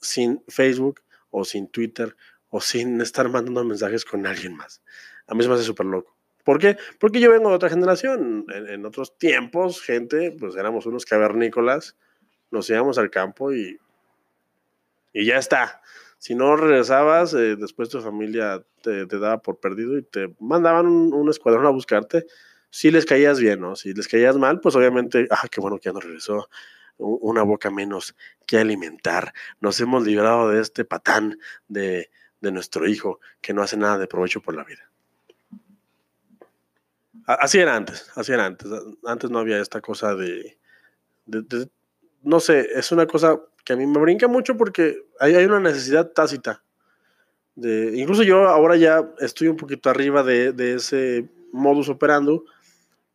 sin 0.00 0.42
Facebook 0.48 1.00
o 1.30 1.44
sin 1.44 1.68
Twitter 1.68 2.16
o 2.48 2.60
sin 2.60 3.00
estar 3.00 3.28
mandando 3.28 3.64
mensajes 3.64 4.04
con 4.04 4.26
alguien 4.26 4.56
más. 4.56 4.82
A 5.26 5.34
mí 5.34 5.42
se 5.42 5.48
me 5.48 5.54
hace 5.54 5.64
súper 5.64 5.86
loco. 5.86 6.16
¿Por 6.44 6.58
qué? 6.58 6.76
Porque 6.98 7.20
yo 7.20 7.30
vengo 7.30 7.50
de 7.50 7.54
otra 7.54 7.68
generación. 7.68 8.46
En, 8.48 8.68
en, 8.68 8.86
otros 8.86 9.16
tiempos, 9.18 9.82
gente, 9.82 10.32
pues 10.32 10.56
éramos 10.56 10.86
unos 10.86 11.04
cavernícolas, 11.04 11.96
nos 12.50 12.68
íbamos 12.70 12.98
al 12.98 13.10
campo 13.10 13.52
y, 13.52 13.78
y 15.12 15.26
ya 15.26 15.38
está. 15.38 15.80
Si 16.18 16.34
no 16.34 16.54
regresabas, 16.54 17.32
eh, 17.32 17.56
después 17.56 17.88
tu 17.88 18.00
familia 18.02 18.62
te, 18.82 19.06
daba 19.06 19.40
por 19.40 19.58
perdido 19.58 19.96
y 19.96 20.02
te 20.02 20.34
mandaban 20.38 20.86
un, 20.86 21.30
escuadrón 21.30 21.64
a 21.64 21.70
buscarte. 21.70 22.26
Si 22.68 22.90
les 22.90 23.06
caías 23.06 23.40
bien, 23.40 23.60
¿no? 23.60 23.74
Si 23.74 23.94
les 23.94 24.06
caías 24.06 24.36
mal, 24.36 24.60
pues 24.60 24.76
obviamente, 24.76 25.26
ah, 25.30 25.48
qué 25.50 25.62
bueno 25.62 25.78
que 25.78 25.84
ya 25.86 25.92
no 25.92 26.00
regresó. 26.00 26.50
Una 26.98 27.42
boca 27.42 27.70
menos 27.70 28.14
que 28.46 28.58
alimentar. 28.58 29.32
Nos 29.60 29.80
hemos 29.80 30.06
librado 30.06 30.50
de 30.50 30.60
este 30.60 30.84
patán 30.84 31.38
de, 31.68 32.10
nuestro 32.42 32.86
hijo 32.86 33.20
que 33.40 33.54
no 33.54 33.62
hace 33.62 33.78
nada 33.78 33.96
de 33.96 34.06
provecho 34.06 34.42
por 34.42 34.54
la 34.54 34.64
vida. 34.64 34.90
Así 37.26 37.58
era 37.58 37.76
antes, 37.76 38.10
así 38.14 38.32
era 38.32 38.44
antes. 38.44 38.68
Antes 39.06 39.30
no 39.30 39.38
había 39.38 39.58
esta 39.58 39.80
cosa 39.80 40.14
de, 40.14 40.58
no 42.22 42.40
sé, 42.40 42.68
es 42.74 42.92
una 42.92 43.06
cosa 43.06 43.40
a 43.72 43.76
mí 43.76 43.86
me 43.86 44.00
brinca 44.00 44.28
mucho 44.28 44.56
porque 44.56 45.02
hay, 45.18 45.34
hay 45.34 45.44
una 45.44 45.60
necesidad 45.60 46.10
tácita. 46.10 46.62
De, 47.54 47.92
incluso 47.96 48.22
yo 48.22 48.48
ahora 48.48 48.76
ya 48.76 49.10
estoy 49.18 49.48
un 49.48 49.56
poquito 49.56 49.90
arriba 49.90 50.22
de, 50.22 50.74
ese 50.74 51.28
modus 51.52 51.88
operando, 51.88 52.44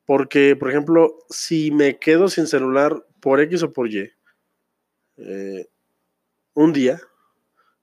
porque, 0.05 0.55
por 0.55 0.69
ejemplo, 0.69 1.17
si 1.29 1.71
me 1.71 1.97
quedo 1.97 2.27
sin 2.27 2.47
celular 2.47 3.05
por 3.19 3.39
X 3.41 3.63
o 3.63 3.73
por 3.73 3.89
Y, 3.89 4.11
eh, 5.17 5.67
un 6.53 6.73
día, 6.73 6.99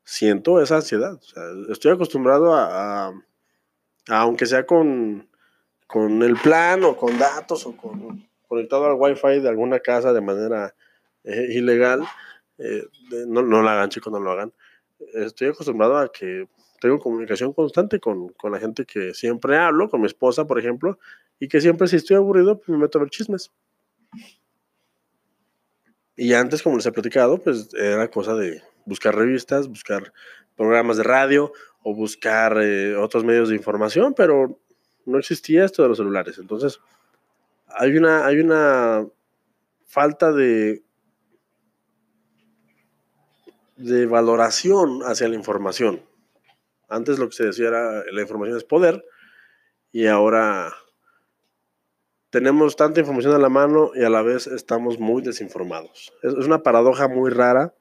siento 0.05 0.61
esa 0.61 0.77
ansiedad. 0.77 1.21
Estoy 1.69 1.93
acostumbrado 1.93 2.55
a, 2.55 3.09
a, 3.09 3.13
aunque 4.09 4.47
sea 4.47 4.67
con, 4.67 5.29
con 5.87 6.23
el 6.23 6.37
plan 6.37 6.85
o 6.85 6.97
con 6.97 7.19
datos 7.19 7.67
o 7.67 7.77
con, 7.77 8.27
conectado 8.53 8.87
al 8.87 8.97
wifi 8.99 9.41
de 9.41 9.49
alguna 9.49 9.81
casa 9.81 10.13
de 10.13 10.21
manera 10.21 10.75
eh, 11.25 11.47
ilegal, 11.55 12.03
eh, 12.63 12.87
no, 13.27 13.43
no 13.43 13.63
lo 13.63 13.69
hagan, 13.69 13.89
chicos, 13.89 14.13
no 14.13 14.21
lo 14.21 14.31
hagan. 14.31 14.53
Estoy 15.15 15.49
acostumbrado 15.49 15.97
a 15.99 16.13
que 16.13 16.49
tengo 16.81 16.99
comunicación 16.99 17.53
constante 17.53 17.99
con, 18.01 18.29
con, 18.31 18.53
la 18.53 18.59
gente 18.59 18.85
que 18.85 19.15
siempre 19.15 19.57
hablo, 19.57 19.89
con 19.89 20.01
mi 20.01 20.07
esposa, 20.07 20.47
por 20.47 20.59
ejemplo, 20.59 20.99
y 21.41 21.49
que 21.49 21.61
siempre 21.61 21.89
si 21.89 21.97
estoy 21.97 22.17
aburrido, 22.17 22.59
pues 22.59 22.69
me 22.69 22.79
meto 22.79 22.99
a 22.99 23.03
ver 23.03 23.11
chismes. 23.11 23.51
Y 26.17 26.35
antes, 26.35 26.63
como 26.63 26.77
les 26.77 26.87
he 26.87 26.93
platicado, 26.93 27.39
pues 27.39 27.69
era 27.75 28.09
cosa 28.09 28.35
de 28.35 28.63
buscar 28.85 29.15
revistas, 29.15 29.69
buscar 29.69 30.13
programas 30.57 30.99
de 30.99 31.03
radio 31.03 31.53
o 31.83 31.95
buscar 31.95 32.59
eh, 32.61 32.95
otros 32.97 33.25
medios 33.25 33.49
de 33.49 33.57
información, 33.57 34.15
pero 34.15 34.61
no 35.05 35.19
existía 35.19 35.65
esto 35.65 35.83
de 35.83 35.89
los 35.89 35.99
celulares. 35.99 36.39
Entonces, 36.39 36.81
hay 37.67 37.97
una, 37.97 38.27
hay 38.27 38.39
una 38.39 39.07
falta 39.87 40.33
de 40.33 40.83
de 43.83 44.07
valoración 44.07 45.01
hacia 45.03 45.29
la 45.29 45.35
información. 45.35 46.03
Antes 46.89 47.19
lo 47.19 47.29
que 47.29 47.37
se 47.37 47.47
decía 47.47 47.69
era 47.69 48.05
la 48.13 48.23
información 48.23 48.57
es 48.57 48.65
poder 48.65 49.05
y 49.91 50.07
ahora 50.07 50.73
tenemos 52.31 52.77
tanta 52.77 53.01
información 53.01 53.35
a 53.35 53.39
la 53.39 53.49
mano 53.49 53.91
y 53.95 54.05
a 54.05 54.11
la 54.11 54.23
vez 54.23 54.47
estamos 54.47 54.99
muy 54.99 55.23
desinformados. 55.23 56.13
Es, 56.23 56.33
una 56.35 56.63
paradoja 56.63 57.09
muy 57.09 57.31
rara. 57.31 57.75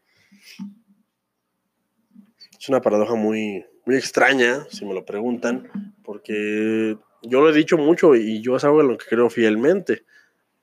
Es 2.59 2.67
una 2.67 2.81
paradoja 2.81 3.15
muy, 3.15 3.65
muy 3.85 3.95
extraña, 3.95 4.65
si 4.69 4.85
me 4.85 4.93
lo 4.93 5.05
preguntan, 5.05 5.69
porque 6.03 6.97
yo 7.23 7.41
lo 7.41 7.49
he 7.49 7.53
dicho 7.53 7.77
mucho 7.77 8.15
y 8.15 8.41
yo 8.41 8.55
es 8.55 8.63
algo 8.63 8.81
en 8.81 8.89
lo 8.89 8.97
que 8.97 9.05
creo 9.05 9.29
fielmente. 9.29 10.03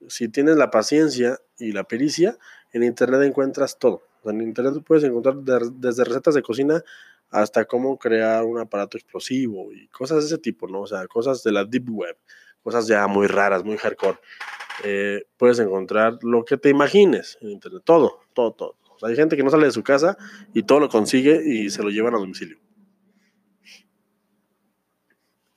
Si 0.08 0.28
tienes 0.28 0.56
la 0.56 0.70
paciencia 0.70 1.38
y 1.58 1.72
la 1.72 1.84
pericia, 1.84 2.38
en 2.72 2.82
Internet 2.82 3.22
encuentras 3.22 3.78
todo 3.78 4.07
en 4.24 4.40
internet 4.42 4.82
puedes 4.86 5.04
encontrar 5.04 5.36
desde 5.36 6.04
recetas 6.04 6.34
de 6.34 6.42
cocina 6.42 6.82
hasta 7.30 7.64
cómo 7.64 7.98
crear 7.98 8.44
un 8.44 8.58
aparato 8.58 8.96
explosivo 8.96 9.72
y 9.72 9.88
cosas 9.88 10.20
de 10.20 10.26
ese 10.26 10.38
tipo, 10.38 10.66
¿no? 10.66 10.82
O 10.82 10.86
sea, 10.86 11.06
cosas 11.06 11.42
de 11.42 11.52
la 11.52 11.64
deep 11.64 11.88
web, 11.90 12.16
cosas 12.62 12.86
ya 12.86 13.06
muy 13.06 13.26
raras, 13.26 13.64
muy 13.64 13.76
hardcore. 13.76 14.18
Eh, 14.84 15.26
puedes 15.36 15.58
encontrar 15.58 16.18
lo 16.22 16.44
que 16.44 16.56
te 16.56 16.70
imagines 16.70 17.36
en 17.40 17.50
internet, 17.50 17.82
todo, 17.84 18.20
todo, 18.32 18.52
todo. 18.52 18.76
hay 19.02 19.16
gente 19.16 19.36
que 19.36 19.42
no 19.42 19.50
sale 19.50 19.66
de 19.66 19.72
su 19.72 19.82
casa 19.82 20.16
y 20.54 20.62
todo 20.62 20.80
lo 20.80 20.88
consigue 20.88 21.42
y 21.44 21.70
se 21.70 21.82
lo 21.82 21.90
llevan 21.90 22.14
a 22.14 22.18
domicilio. 22.18 22.58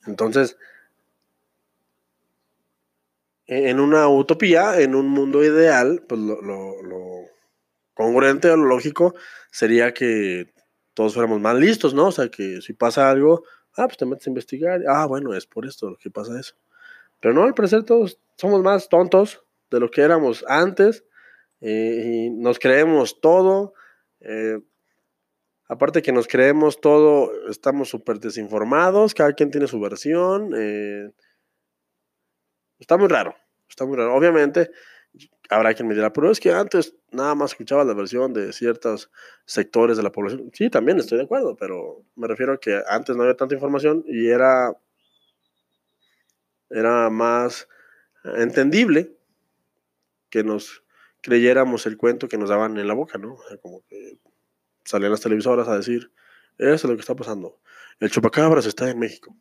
Entonces, 0.07 0.57
e-, 3.45 3.69
en 3.69 3.79
una 3.79 4.07
utopía, 4.07 4.81
en 4.81 4.95
un 4.95 5.07
mundo 5.07 5.43
ideal, 5.43 6.03
pues 6.07 6.19
lo 6.19 7.31
congruente 8.01 8.49
o 8.49 8.57
lo 8.57 8.65
lógico 8.65 9.15
sería 9.51 9.93
que 9.93 10.53
todos 10.93 11.13
fuéramos 11.13 11.39
más 11.39 11.55
listos, 11.55 11.93
¿no? 11.93 12.07
O 12.07 12.11
sea, 12.11 12.29
que 12.29 12.61
si 12.61 12.73
pasa 12.73 13.09
algo, 13.09 13.43
ah, 13.77 13.87
pues 13.87 13.97
te 13.97 14.05
metes 14.05 14.27
a 14.27 14.29
investigar, 14.29 14.81
ah, 14.87 15.05
bueno, 15.05 15.33
es 15.33 15.45
por 15.45 15.65
esto 15.65 15.97
que 15.99 16.09
pasa 16.09 16.39
eso. 16.39 16.55
Pero 17.19 17.33
no, 17.33 17.43
al 17.43 17.53
parecer 17.53 17.83
todos 17.83 18.19
somos 18.37 18.61
más 18.61 18.89
tontos 18.89 19.43
de 19.69 19.79
lo 19.79 19.89
que 19.89 20.01
éramos 20.01 20.43
antes 20.47 21.05
eh, 21.61 22.03
y 22.05 22.29
nos 22.29 22.59
creemos 22.59 23.21
todo. 23.21 23.73
Eh, 24.19 24.59
Aparte 25.71 26.01
que 26.01 26.11
nos 26.11 26.27
creemos 26.27 26.81
todo, 26.81 27.31
estamos 27.47 27.87
súper 27.87 28.19
desinformados, 28.19 29.13
cada 29.13 29.31
quien 29.31 29.51
tiene 29.51 29.67
su 29.67 29.79
versión. 29.79 30.51
eh, 30.53 31.09
está 32.77 32.97
muy 32.97 33.07
raro, 33.07 33.37
está 33.69 33.85
muy 33.85 33.95
raro. 33.95 34.13
Obviamente 34.13 34.71
habrá 35.51 35.73
quien 35.73 35.87
me 35.87 35.93
dirá, 35.93 36.13
pero 36.13 36.31
es 36.31 36.39
que 36.39 36.53
antes 36.53 36.95
nada 37.11 37.35
más 37.35 37.51
escuchaba 37.51 37.83
la 37.83 37.93
versión 37.93 38.33
de 38.33 38.53
ciertos 38.53 39.11
sectores 39.45 39.97
de 39.97 40.03
la 40.03 40.11
población. 40.11 40.49
Sí, 40.53 40.69
también 40.69 40.97
estoy 40.97 41.17
de 41.17 41.25
acuerdo, 41.25 41.57
pero 41.57 42.05
me 42.15 42.27
refiero 42.27 42.53
a 42.53 42.59
que 42.59 42.81
antes 42.87 43.15
no 43.15 43.23
había 43.23 43.35
tanta 43.35 43.53
información 43.53 44.03
y 44.07 44.29
era, 44.29 44.73
era 46.69 47.09
más 47.09 47.67
entendible 48.23 49.13
que 50.29 50.45
nos 50.45 50.85
creyéramos 51.19 51.85
el 51.85 51.97
cuento 51.97 52.29
que 52.29 52.37
nos 52.37 52.49
daban 52.49 52.77
en 52.77 52.87
la 52.87 52.93
boca, 52.93 53.17
¿no? 53.17 53.33
O 53.33 53.43
sea, 53.45 53.57
Como 53.57 53.83
que 53.89 54.19
salían 54.85 55.11
las 55.11 55.21
televisoras 55.21 55.67
a 55.67 55.75
decir, 55.75 56.13
eso 56.57 56.73
es 56.73 56.83
lo 56.85 56.95
que 56.95 57.01
está 57.01 57.15
pasando. 57.15 57.59
El 57.99 58.09
chupacabras 58.09 58.65
está 58.65 58.89
en 58.89 58.99
México. 58.99 59.35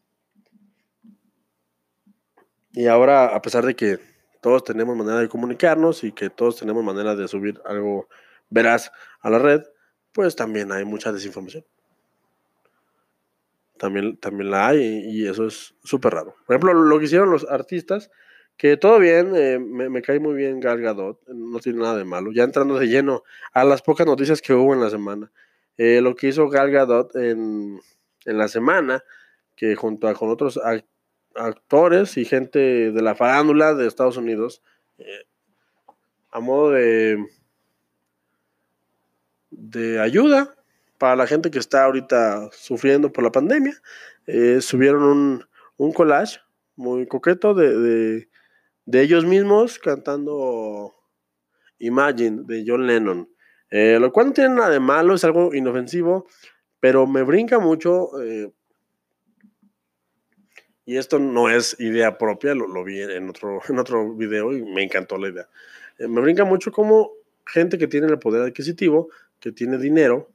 Y 2.73 2.89
ahora, 2.89 3.27
a 3.27 3.41
pesar 3.41 3.65
de 3.65 3.77
que 3.77 4.10
todos 4.41 4.65
tenemos 4.65 4.97
manera 4.97 5.19
de 5.19 5.29
comunicarnos 5.29 6.05
y 6.05 6.13
que 6.13 6.31
todos 6.31 6.57
tenemos 6.57 6.83
manera 6.85 7.15
de 7.15 7.29
subir 7.29 7.61
algo 7.65 8.09
veraz 8.49 8.91
a 9.21 9.31
la 9.31 9.39
red, 9.39 9.63
pues 10.13 10.35
también 10.37 10.73
hay 10.73 10.85
mucha 10.85 11.13
desinformación. 11.13 11.65
También, 13.79 14.17
también 14.19 14.51
la 14.51 14.69
hay 14.69 15.05
y 15.07 15.27
eso 15.27 15.47
es 15.47 15.75
súper 15.83 16.13
raro. 16.13 16.35
Por 16.47 16.55
ejemplo, 16.55 16.75
lo 16.75 16.99
que 16.99 17.07
hicieron 17.07 17.31
los 17.31 17.49
artistas, 17.49 18.11
que 18.59 18.77
todo 18.77 18.99
bien, 18.99 19.35
eh, 19.35 19.59
me, 19.59 19.89
me 19.89 20.03
cae 20.03 20.21
muy 20.21 20.35
bien 20.35 20.61
Gal 20.61 20.81
Gadot, 20.83 21.19
no 21.29 21.59
tiene 21.61 21.79
nada 21.81 21.97
de 21.97 22.05
malo. 22.05 22.31
Ya 22.31 22.45
entrando 22.45 22.79
de 22.79 22.89
lleno 22.89 23.23
a 23.55 23.65
las 23.65 23.81
pocas 23.81 24.07
noticias 24.07 24.43
que 24.43 24.53
hubo 24.53 24.75
en 24.75 24.81
la 24.81 24.91
semana. 24.91 25.33
Eh, 25.79 26.03
lo 26.03 26.15
que 26.15 26.29
hizo 26.29 26.47
Gal 26.51 26.71
Gadot 26.71 27.17
en, 27.17 27.81
en 28.27 28.39
la 28.39 28.49
semana, 28.49 29.03
que 29.57 29.75
junto 29.77 30.09
a, 30.09 30.15
con 30.15 30.29
otros 30.29 30.59
ac- 30.59 30.85
actores 31.35 32.17
y 32.17 32.25
gente 32.25 32.93
de 32.93 33.03
la 33.03 33.15
farándula 33.15 33.75
de 33.75 33.87
Estados 33.87 34.17
Unidos, 34.17 34.63
eh, 34.99 35.25
a 36.31 36.41
modo 36.41 36.71
de, 36.71 37.25
de 39.51 40.01
ayuda 40.01 40.55
para 40.99 41.17
la 41.17 41.27
gente 41.27 41.51
que 41.51 41.59
está 41.59 41.85
ahorita 41.85 42.51
sufriendo 42.53 43.13
por 43.13 43.25
la 43.25 43.33
pandemia, 43.33 43.75
eh, 44.27 44.61
subieron 44.61 45.03
un, 45.03 45.45
un 45.77 45.93
collage 45.93 46.41
muy 46.77 47.07
coqueto 47.07 47.55
de, 47.55 48.29
de, 48.85 49.03
ellos 49.03 49.25
mismos 49.25 49.79
cantando 49.79 50.95
Imagine 51.79 52.43
de 52.45 52.65
John 52.67 52.87
Lennon. 52.87 53.29
Eh, 53.71 53.99
lo 54.01 54.13
cual 54.13 54.29
no 54.29 54.33
tiene 54.33 54.55
nada 54.57 54.71
de 54.71 54.81
malo, 54.81 55.15
es 55.15 55.25
algo 55.25 55.55
inofensivo, 55.55 56.27
pero 56.81 57.07
me 57.07 57.23
brinca 57.23 57.59
mucho. 57.59 58.11
Y 60.85 60.97
esto 60.97 61.19
no 61.19 61.51
es 61.51 61.79
idea 61.79 62.19
propia, 62.19 62.55
lo, 62.55 62.67
lo 62.67 62.83
vi 62.85 63.01
en 63.01 63.29
otro, 63.29 63.61
en 63.69 63.79
otro 63.79 64.15
video 64.15 64.53
y 64.53 64.63
me 64.63 64.83
encantó 64.83 65.17
la 65.19 65.29
idea. 65.29 65.49
Eh, 65.99 66.09
me 66.09 66.21
brinca 66.21 66.45
mucho 66.45 66.73
como 66.73 67.13
gente 67.47 67.79
que 67.79 67.87
tiene 67.87 68.07
el 68.07 68.19
poder 68.19 68.43
adquisitivo, 68.43 69.09
que 69.39 69.53
tiene 69.53 69.79
dinero, 69.79 70.31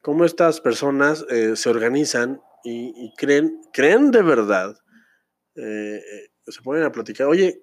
cómo 0.00 0.24
estas 0.24 0.60
personas 0.60 1.24
eh, 1.30 1.56
se 1.56 1.68
organizan 1.68 2.40
y, 2.64 3.12
creen, 3.16 3.60
creen 3.72 4.10
de 4.10 4.22
verdad, 4.22 4.76
eh, 5.54 6.00
se 6.46 6.62
ponen 6.62 6.82
a 6.82 6.90
platicar, 6.90 7.28
oye, 7.28 7.62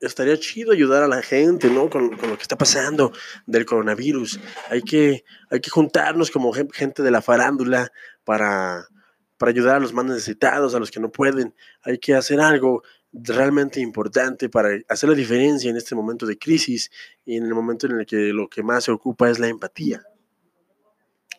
estaría 0.00 0.38
chido 0.38 0.72
ayudar 0.72 1.02
a 1.02 1.08
la 1.08 1.20
gente, 1.20 1.68
¿no? 1.68 1.90
Con, 1.90 2.16
con 2.16 2.30
lo 2.30 2.36
que 2.36 2.42
está 2.42 2.56
pasando 2.56 3.12
del 3.46 3.66
coronavirus. 3.66 4.40
Hay 4.70 4.80
que, 4.82 5.24
hay 5.50 5.60
que 5.60 5.70
juntarnos 5.70 6.30
como 6.30 6.52
gen- 6.52 6.70
gente 6.70 7.02
de 7.02 7.10
la 7.10 7.20
farándula 7.20 7.92
para, 8.24 8.86
para 9.38 9.50
ayudar 9.50 9.76
a 9.76 9.80
los 9.80 9.92
más 9.92 10.04
necesitados, 10.04 10.74
a 10.74 10.78
los 10.78 10.90
que 10.90 11.00
no 11.00 11.10
pueden. 11.10 11.54
Hay 11.82 11.98
que 11.98 12.14
hacer 12.14 12.40
algo 12.40 12.82
realmente 13.12 13.80
importante 13.80 14.48
para 14.48 14.70
hacer 14.88 15.08
la 15.08 15.14
diferencia 15.14 15.70
en 15.70 15.76
este 15.76 15.94
momento 15.94 16.26
de 16.26 16.38
crisis 16.38 16.90
y 17.24 17.36
en 17.36 17.44
el 17.44 17.54
momento 17.54 17.86
en 17.86 18.00
el 18.00 18.06
que 18.06 18.32
lo 18.32 18.48
que 18.48 18.62
más 18.62 18.84
se 18.84 18.92
ocupa 18.92 19.30
es 19.30 19.38
la 19.38 19.48
empatía. 19.48 20.02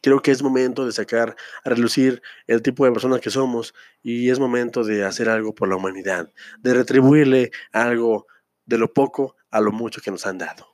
Creo 0.01 0.21
que 0.21 0.31
es 0.31 0.41
momento 0.41 0.85
de 0.85 0.91
sacar 0.91 1.35
a 1.63 1.69
relucir 1.69 2.21
el 2.45 2.61
tipo 2.61 2.85
de 2.85 2.91
personas 2.91 3.19
que 3.19 3.29
somos 3.29 3.73
y 4.01 4.29
es 4.29 4.39
momento 4.39 4.83
de 4.83 5.03
hacer 5.03 5.27
algo 5.27 5.53
por 5.53 5.67
la 5.67 5.75
humanidad, 5.75 6.31
de 6.59 6.73
retribuirle 6.73 7.51
algo 7.71 8.27
de 8.65 8.77
lo 8.77 8.93
poco 8.93 9.35
a 9.49 9.59
lo 9.59 9.71
mucho 9.71 10.01
que 10.01 10.11
nos 10.11 10.25
han 10.25 10.37
dado. 10.37 10.67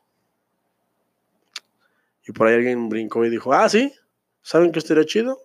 Y 2.28 2.32
por 2.32 2.48
ahí 2.48 2.56
alguien 2.56 2.90
brincó 2.90 3.26
y 3.26 3.30
dijo, 3.30 3.54
ah, 3.54 3.68
sí, 3.68 3.94
¿saben 4.42 4.72
qué 4.72 4.80
estaría 4.80 5.06
chido? 5.06 5.43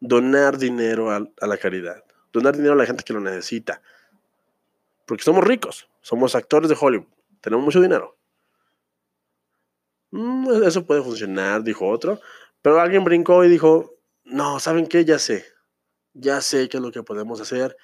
Donar 0.00 0.58
dinero 0.58 1.10
a, 1.10 1.20
la 1.20 1.56
caridad, 1.56 2.04
donar 2.32 2.56
dinero 2.56 2.74
a 2.74 2.76
la 2.76 2.86
gente 2.86 3.04
que 3.04 3.12
lo 3.12 3.20
necesita. 3.20 3.82
Porque 5.06 5.24
somos 5.24 5.44
ricos, 5.44 5.88
somos 6.00 6.34
actores 6.34 6.68
de 6.68 6.76
Hollywood, 6.78 7.08
tenemos 7.40 7.64
mucho 7.64 7.80
dinero. 7.80 8.16
"Mm, 10.10 10.62
eso 10.64 10.86
puede 10.86 11.02
funcionar, 11.02 11.62
dijo 11.62 11.86
otro. 11.88 12.20
Pero 12.62 12.80
alguien 12.80 13.04
brincó 13.04 13.44
y 13.44 13.48
dijo, 13.48 13.98
no, 14.24 14.60
¿saben 14.60 14.86
qué? 14.86 15.04
Ya 15.04 15.18
sé, 15.18 15.46
ya 16.14 16.40
sé 16.40 16.68
qué 16.68 16.76
es 16.78 16.82
lo 16.82 16.92
que 16.92 17.02
podemos 17.02 17.40
hacer 17.40 17.76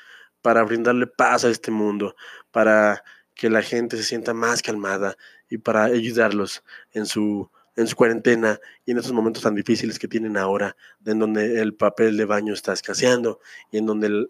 para 0.43 0.63
brindarle 0.63 1.07
paz 1.07 1.45
a 1.45 1.49
este 1.51 1.71
mundo, 1.71 2.17
para 2.51 3.03
que 3.35 3.49
la 3.51 3.63
gente 3.63 3.97
se 3.97 4.03
sienta 4.05 4.35
más 4.35 4.63
calmada 4.63 5.17
y 5.49 5.59
para 5.59 5.85
ayudarlos 5.85 6.63
en 6.93 7.07
su, 7.07 7.51
en 7.77 7.87
su 7.87 7.97
cuarentena 7.97 8.61
y 8.85 8.93
en 8.93 8.99
estos 8.99 9.13
momentos 9.13 9.43
tan 9.43 9.55
difíciles 9.55 9.99
que 9.99 10.09
tienen 10.09 10.37
ahora, 10.37 10.77
en 11.05 11.19
donde 11.19 11.61
el 11.61 11.75
papel 11.75 12.17
de 12.17 12.25
baño 12.25 12.55
está 12.55 12.73
escaseando 12.73 13.41
y 13.71 13.79
en 13.79 13.87
donde 13.87 14.29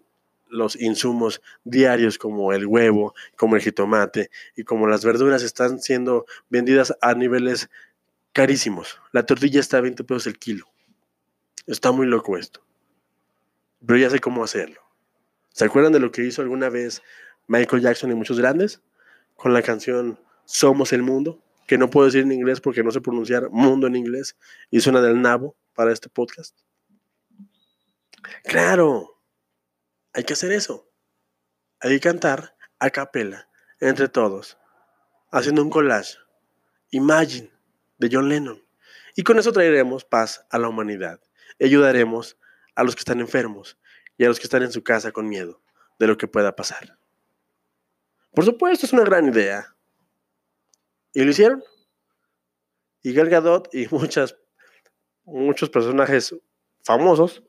los 0.49 0.75
insumos 0.75 1.41
diarios 1.63 2.17
como 2.17 2.53
el 2.53 2.65
huevo, 2.65 3.13
como 3.35 3.55
el 3.55 3.61
jitomate 3.61 4.29
y 4.55 4.63
como 4.63 4.87
las 4.87 5.03
verduras 5.03 5.43
están 5.43 5.79
siendo 5.79 6.25
vendidas 6.49 6.95
a 7.01 7.13
niveles 7.13 7.69
carísimos. 8.33 8.99
La 9.11 9.25
tortilla 9.25 9.59
está 9.59 9.77
a 9.77 9.81
20 9.81 10.03
pesos 10.03 10.27
el 10.27 10.37
kilo. 10.37 10.67
Está 11.67 11.91
muy 11.91 12.07
loco 12.07 12.37
esto. 12.37 12.61
Pero 13.85 13.99
ya 13.99 14.09
sé 14.09 14.19
cómo 14.19 14.43
hacerlo. 14.43 14.81
¿Se 15.49 15.65
acuerdan 15.65 15.93
de 15.93 15.99
lo 15.99 16.11
que 16.11 16.23
hizo 16.23 16.41
alguna 16.41 16.69
vez 16.69 17.01
Michael 17.47 17.81
Jackson 17.81 18.11
y 18.11 18.15
muchos 18.15 18.39
grandes? 18.39 18.81
Con 19.35 19.53
la 19.53 19.61
canción 19.61 20.19
Somos 20.45 20.93
el 20.93 21.01
Mundo, 21.01 21.41
que 21.65 21.77
no 21.77 21.89
puedo 21.89 22.05
decir 22.05 22.21
en 22.21 22.31
inglés 22.31 22.61
porque 22.61 22.83
no 22.83 22.91
sé 22.91 23.01
pronunciar 23.01 23.49
mundo 23.49 23.87
en 23.87 23.95
inglés 23.95 24.35
y 24.69 24.81
suena 24.81 25.01
del 25.01 25.21
nabo 25.21 25.55
para 25.73 25.91
este 25.91 26.09
podcast. 26.09 26.57
Claro, 28.43 29.21
hay 30.13 30.23
que 30.23 30.33
hacer 30.33 30.51
eso. 30.51 30.89
Hay 31.79 31.91
que 31.91 31.99
cantar 31.99 32.55
a 32.79 32.89
capela, 32.89 33.49
entre 33.79 34.07
todos, 34.07 34.57
haciendo 35.31 35.61
un 35.61 35.69
collage. 35.69 36.17
Imagine, 36.91 37.51
de 37.97 38.09
John 38.11 38.29
Lennon. 38.29 38.63
Y 39.15 39.23
con 39.23 39.39
eso 39.39 39.51
traeremos 39.51 40.05
paz 40.05 40.45
a 40.49 40.57
la 40.57 40.69
humanidad. 40.69 41.19
Ayudaremos 41.59 42.37
a 42.75 42.83
los 42.83 42.95
que 42.95 43.01
están 43.01 43.19
enfermos 43.19 43.77
y 44.17 44.25
a 44.25 44.27
los 44.27 44.39
que 44.39 44.45
están 44.45 44.63
en 44.63 44.71
su 44.71 44.83
casa 44.83 45.11
con 45.11 45.27
miedo 45.27 45.61
de 45.99 46.07
lo 46.07 46.17
que 46.17 46.27
pueda 46.27 46.55
pasar. 46.55 46.97
Por 48.33 48.43
supuesto, 48.43 48.85
es 48.85 48.93
una 48.93 49.03
gran 49.03 49.27
idea. 49.27 49.74
¿Y 51.15 51.23
lo 51.23 51.31
hicieron? 51.31 51.63
Y 53.01 53.13
Gal 53.13 53.29
Gadot 53.29 53.73
y 53.73 53.87
muchas, 53.89 54.37
muchos 55.23 55.69
personajes 55.69 56.35
famosos, 56.83 57.41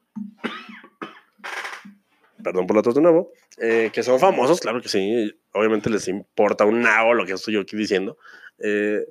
perdón 2.43 2.69
por 2.69 2.77
la 2.77 2.83
tos 2.83 2.95
de 2.95 3.03
nuevo, 3.03 3.33
eh, 3.59 3.91
que 3.93 4.05
son 4.05 4.21
famosos, 4.21 4.61
claro 4.61 4.81
que 4.81 4.89
sí, 4.89 5.37
obviamente 5.53 5.91
les 5.91 6.07
importa 6.07 6.65
un 6.65 6.81
nabo 6.81 7.13
lo 7.13 7.27
que 7.27 7.33
estoy 7.33 7.55
yo 7.55 7.61
aquí 7.63 7.77
diciendo, 7.77 8.17
eh, 8.59 9.05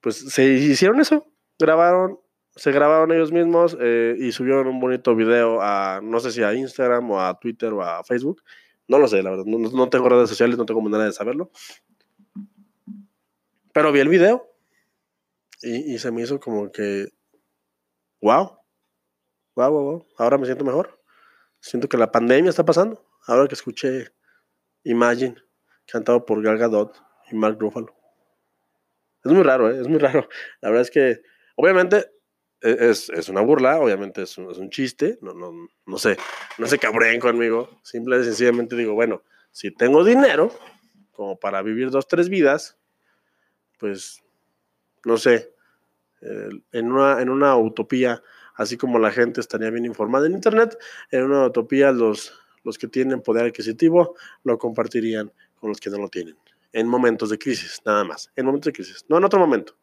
pues 0.00 0.16
se 0.16 0.44
hicieron 0.44 1.00
eso, 1.00 1.24
grabaron, 1.60 2.18
se 2.56 2.72
grabaron 2.72 3.12
ellos 3.12 3.30
mismos 3.30 3.76
eh, 3.80 4.16
y 4.18 4.32
subieron 4.32 4.66
un 4.66 4.80
bonito 4.80 5.14
video 5.14 5.62
a, 5.62 6.00
no 6.02 6.18
sé 6.18 6.32
si 6.32 6.42
a 6.42 6.54
Instagram 6.54 7.08
o 7.12 7.20
a 7.20 7.38
Twitter 7.38 7.72
o 7.72 7.82
a 7.82 8.02
Facebook, 8.02 8.42
no 8.88 8.98
lo 8.98 9.06
sé, 9.06 9.22
la 9.22 9.30
verdad, 9.30 9.44
no, 9.46 9.58
no 9.58 9.88
tengo 9.90 10.08
redes 10.08 10.28
sociales, 10.28 10.58
no 10.58 10.66
tengo 10.66 10.80
manera 10.80 11.04
de 11.04 11.12
saberlo, 11.12 11.52
pero 13.78 13.92
vi 13.92 14.00
el 14.00 14.08
video 14.08 14.52
y, 15.62 15.94
y 15.94 15.98
se 16.00 16.10
me 16.10 16.22
hizo 16.22 16.40
como 16.40 16.72
que, 16.72 17.10
wow, 18.20 18.58
wow, 19.54 19.70
wow, 19.70 19.84
wow, 19.84 20.06
ahora 20.16 20.36
me 20.36 20.46
siento 20.46 20.64
mejor. 20.64 21.00
Siento 21.60 21.88
que 21.88 21.96
la 21.96 22.10
pandemia 22.10 22.50
está 22.50 22.64
pasando. 22.64 23.06
Ahora 23.28 23.46
que 23.46 23.54
escuché 23.54 24.12
Imagine, 24.82 25.36
cantado 25.86 26.26
por 26.26 26.42
Gal 26.42 26.58
Gadot 26.58 27.00
y 27.30 27.36
Mark 27.36 27.56
Ruffalo. 27.60 27.94
Es 29.22 29.30
muy 29.30 29.44
raro, 29.44 29.70
¿eh? 29.70 29.80
es 29.80 29.86
muy 29.86 29.98
raro. 30.00 30.28
La 30.60 30.70
verdad 30.70 30.82
es 30.82 30.90
que, 30.90 31.22
obviamente, 31.54 32.10
e- 32.60 32.90
es, 32.90 33.10
es 33.10 33.28
una 33.28 33.42
burla, 33.42 33.78
obviamente 33.78 34.22
es 34.22 34.36
un, 34.38 34.50
es 34.50 34.58
un 34.58 34.70
chiste. 34.70 35.20
No, 35.22 35.34
no, 35.34 35.52
no 35.86 35.98
sé, 35.98 36.16
no 36.58 36.66
se 36.66 36.80
cabreen 36.80 37.20
conmigo. 37.20 37.78
Simple 37.84 38.18
y 38.18 38.24
sencillamente 38.24 38.74
digo, 38.74 38.94
bueno, 38.94 39.22
si 39.52 39.70
tengo 39.70 40.02
dinero, 40.02 40.50
como 41.12 41.38
para 41.38 41.62
vivir 41.62 41.90
dos, 41.90 42.08
tres 42.08 42.28
vidas, 42.28 42.77
pues 43.78 44.22
no 45.04 45.16
sé, 45.16 45.52
eh, 46.20 46.48
en, 46.72 46.92
una, 46.92 47.20
en 47.22 47.30
una 47.30 47.56
utopía, 47.56 48.22
así 48.54 48.76
como 48.76 48.98
la 48.98 49.10
gente 49.10 49.40
estaría 49.40 49.70
bien 49.70 49.84
informada 49.84 50.26
en 50.26 50.32
Internet, 50.32 50.76
en 51.10 51.24
una 51.24 51.46
utopía 51.46 51.92
los, 51.92 52.32
los 52.64 52.78
que 52.78 52.88
tienen 52.88 53.22
poder 53.22 53.46
adquisitivo 53.46 54.16
lo 54.44 54.58
compartirían 54.58 55.32
con 55.56 55.70
los 55.70 55.80
que 55.80 55.90
no 55.90 55.98
lo 55.98 56.08
tienen. 56.08 56.36
En 56.72 56.86
momentos 56.86 57.30
de 57.30 57.38
crisis, 57.38 57.80
nada 57.84 58.04
más. 58.04 58.30
En 58.36 58.44
momentos 58.44 58.66
de 58.66 58.72
crisis. 58.72 59.04
No 59.08 59.16
en 59.16 59.24
otro 59.24 59.40
momento. 59.40 59.76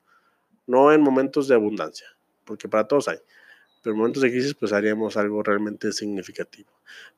No 0.67 0.91
en 0.91 1.01
momentos 1.01 1.47
de 1.47 1.55
abundancia. 1.55 2.07
Porque 2.43 2.69
para 2.69 2.87
todos 2.87 3.07
hay. 3.07 3.17
Pero 3.81 3.93
en 3.93 3.99
momentos 3.99 4.21
de 4.21 4.29
crisis, 4.29 4.53
pues 4.53 4.71
haríamos 4.71 5.17
algo 5.17 5.41
realmente 5.41 5.91
significativo. 5.91 6.69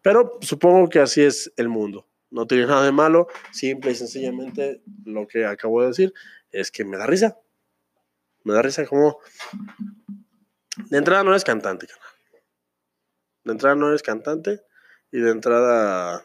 Pero 0.01 0.39
supongo 0.41 0.87
que 0.87 0.99
así 0.99 1.21
es 1.21 1.51
el 1.57 1.67
mundo. 1.67 2.07
No 2.31 2.47
tiene 2.47 2.65
nada 2.65 2.85
de 2.85 2.91
malo. 2.93 3.27
Simple 3.51 3.91
y 3.91 3.95
sencillamente 3.95 4.81
lo 5.05 5.27
que 5.27 5.45
acabo 5.45 5.81
de 5.81 5.87
decir 5.87 6.13
es 6.51 6.71
que 6.71 6.85
me 6.85 6.97
da 6.97 7.05
risa. 7.05 7.37
Me 8.43 8.53
da 8.53 8.61
risa 8.61 8.85
como... 8.85 9.19
De 10.89 10.97
entrada 10.97 11.23
no 11.23 11.31
eres 11.31 11.43
cantante, 11.43 11.87
canal. 11.87 12.07
De 13.43 13.51
entrada 13.51 13.75
no 13.75 13.89
eres 13.89 14.03
cantante 14.03 14.61
y 15.11 15.19
de 15.19 15.31
entrada 15.31 16.23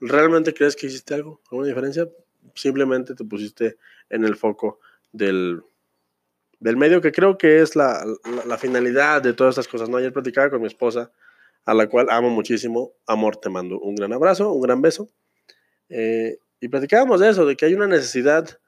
¿realmente 0.00 0.54
crees 0.54 0.76
que 0.76 0.86
hiciste 0.86 1.14
algo? 1.14 1.40
¿Alguna 1.50 1.68
diferencia? 1.68 2.08
Simplemente 2.54 3.14
te 3.14 3.24
pusiste 3.24 3.76
en 4.08 4.24
el 4.24 4.36
foco 4.36 4.80
del, 5.12 5.62
del 6.60 6.76
medio, 6.76 7.00
que 7.00 7.12
creo 7.12 7.38
que 7.38 7.60
es 7.60 7.76
la, 7.76 8.04
la, 8.46 8.58
finalidad 8.58 9.22
de 9.22 9.32
todas 9.32 9.52
estas 9.52 9.68
cosas. 9.68 9.88
¿no? 9.88 9.96
Ayer 9.96 10.12
platicaba 10.12 10.50
con 10.50 10.60
mi 10.60 10.66
esposa, 10.66 11.10
a 11.64 11.74
la 11.74 11.88
cual 11.88 12.08
amo 12.10 12.30
muchísimo. 12.30 12.92
Amor, 13.06 13.36
te 13.36 13.50
mando 13.50 13.78
un 13.78 13.96
gran 13.96 14.12
abrazo, 14.12 14.52
un 14.52 14.62
gran 14.62 14.80
beso. 14.80 15.08
Eh, 15.88 16.38
y 16.60 16.68
platicábamos 16.68 17.20
de 17.20 17.30
eso, 17.30 17.46
de 17.46 17.56
que 17.56 17.66
hay 17.66 17.74
una 17.74 17.86
necesidad 17.86 18.58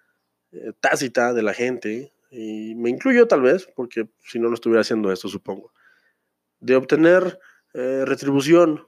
eh, 0.53 0.73
tácita 0.81 1.33
de 1.33 1.43
la 1.43 1.55
gente, 1.55 2.13
y 2.29 2.75
me 2.75 2.91
incluyo 2.91 3.29
tal 3.29 3.43
vez, 3.43 3.69
porque 3.77 4.09
si 4.25 4.41
no 4.41 4.49
lo 4.49 4.55
estuviera 4.55 4.81
haciendo 4.81 5.13
esto, 5.13 5.29
supongo, 5.29 5.73
de 6.59 6.75
obtener 6.75 7.39
eh, 7.73 8.03
retribución 8.05 8.85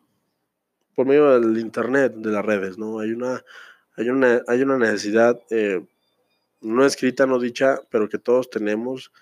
por 0.96 1.06
medio 1.06 1.38
del 1.38 1.56
Internet, 1.58 2.14
de 2.16 2.32
las 2.32 2.44
redes, 2.44 2.78
¿no? 2.78 2.98
Hay 2.98 3.12
una, 3.12 3.44
hay 3.96 4.10
una, 4.10 4.42
hay 4.48 4.62
una 4.62 4.76
necesidad 4.76 5.40
eh, 5.50 5.86
no 6.60 6.84
escrita, 6.84 7.26
no 7.26 7.38
dicha, 7.38 7.78
pero 7.90 8.08
que 8.08 8.18
todos 8.18 8.50
tenemos, 8.50 9.12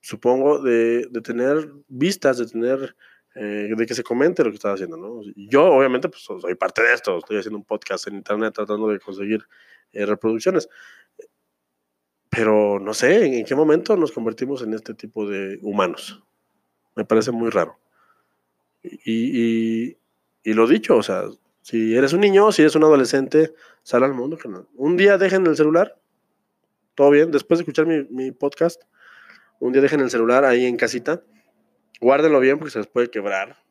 supongo, 0.00 0.58
de, 0.58 1.06
de 1.10 1.20
tener 1.22 1.72
vistas, 1.88 2.36
de 2.38 2.46
tener, 2.46 2.94
de 3.34 3.86
que 3.86 3.94
se 3.94 4.02
comente 4.02 4.42
lo 4.42 4.50
que 4.50 4.56
estás 4.56 4.74
haciendo, 4.74 4.96
¿no? 4.96 5.20
Yo, 5.36 5.64
obviamente, 5.64 6.08
pues 6.08 6.22
soy 6.22 6.54
parte 6.56 6.82
de 6.82 6.94
esto, 6.94 7.18
estoy 7.18 7.38
haciendo 7.38 7.58
un 7.58 7.64
podcast 7.64 8.06
en 8.08 8.16
Internet 8.16 8.54
tratando 8.54 8.88
de 8.88 8.98
conseguir 8.98 9.46
reproducciones. 9.92 10.68
Pero 12.30 12.78
no 12.78 12.94
sé, 12.94 13.38
¿en 13.38 13.44
qué 13.44 13.56
momento 13.56 13.96
nos 13.96 14.12
convertimos 14.12 14.62
en 14.62 14.72
este 14.72 14.94
tipo 14.94 15.28
de 15.28 15.58
humanos? 15.62 16.22
Me 16.94 17.04
parece 17.04 17.32
muy 17.32 17.50
raro. 17.50 17.76
Y, 18.82 19.96
y, 20.44 20.54
lo 20.54 20.66
dicho, 20.66 20.96
o 20.96 21.02
sea, 21.02 21.24
si 21.60 21.94
eres 21.94 22.12
un 22.12 22.20
niño, 22.20 22.52
si 22.52 22.62
eres 22.62 22.76
un 22.76 22.84
adolescente, 22.84 23.52
sal 23.82 24.04
al 24.04 24.14
mundo. 24.14 24.38
Un 24.74 24.96
día 24.96 25.18
dejen 25.18 25.46
el 25.46 25.56
celular, 25.56 26.00
todo 26.94 27.10
bien, 27.10 27.30
después 27.30 27.58
de 27.58 27.62
escuchar 27.62 27.86
mi, 27.86 28.30
podcast, 28.30 28.82
un 29.58 29.72
día 29.72 29.82
dejen 29.82 30.00
el 30.00 30.10
celular 30.10 30.44
ahí 30.44 30.66
en 30.66 30.76
casita, 30.76 31.22
guárdenlo 32.00 32.40
bien 32.40 32.58
porque 32.58 32.70
se 32.70 32.78
les 32.78 32.86
puede 32.86 33.10
quebrar 33.10 33.62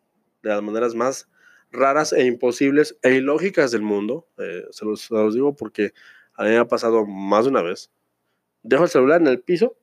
de 0.44 0.50
las 0.50 0.62
maneras 0.62 0.96
más 0.96 1.30
raras 1.72 2.14
e 2.14 2.26
imposibles 2.26 2.98
e 3.04 3.16
ilógicas 3.16 3.72
del 3.72 3.82
mundo. 3.82 4.28
Eh, 4.38 4.66
se, 4.72 4.86
los, 4.86 5.02
se, 5.02 5.14
los, 5.14 5.34
digo 5.34 5.56
porque 5.56 5.94
a 6.36 6.44
mí 6.44 6.50
me 6.50 6.58
ha 6.58 6.68
pasado 6.68 7.06
más 7.06 7.46
de 7.46 7.52
una 7.52 7.62
vez. 7.62 7.92
Dejo 8.64 8.84
el 8.84 8.90
celular 8.90 9.22
en 9.22 9.28
el 9.28 9.42
piso, 9.42 9.78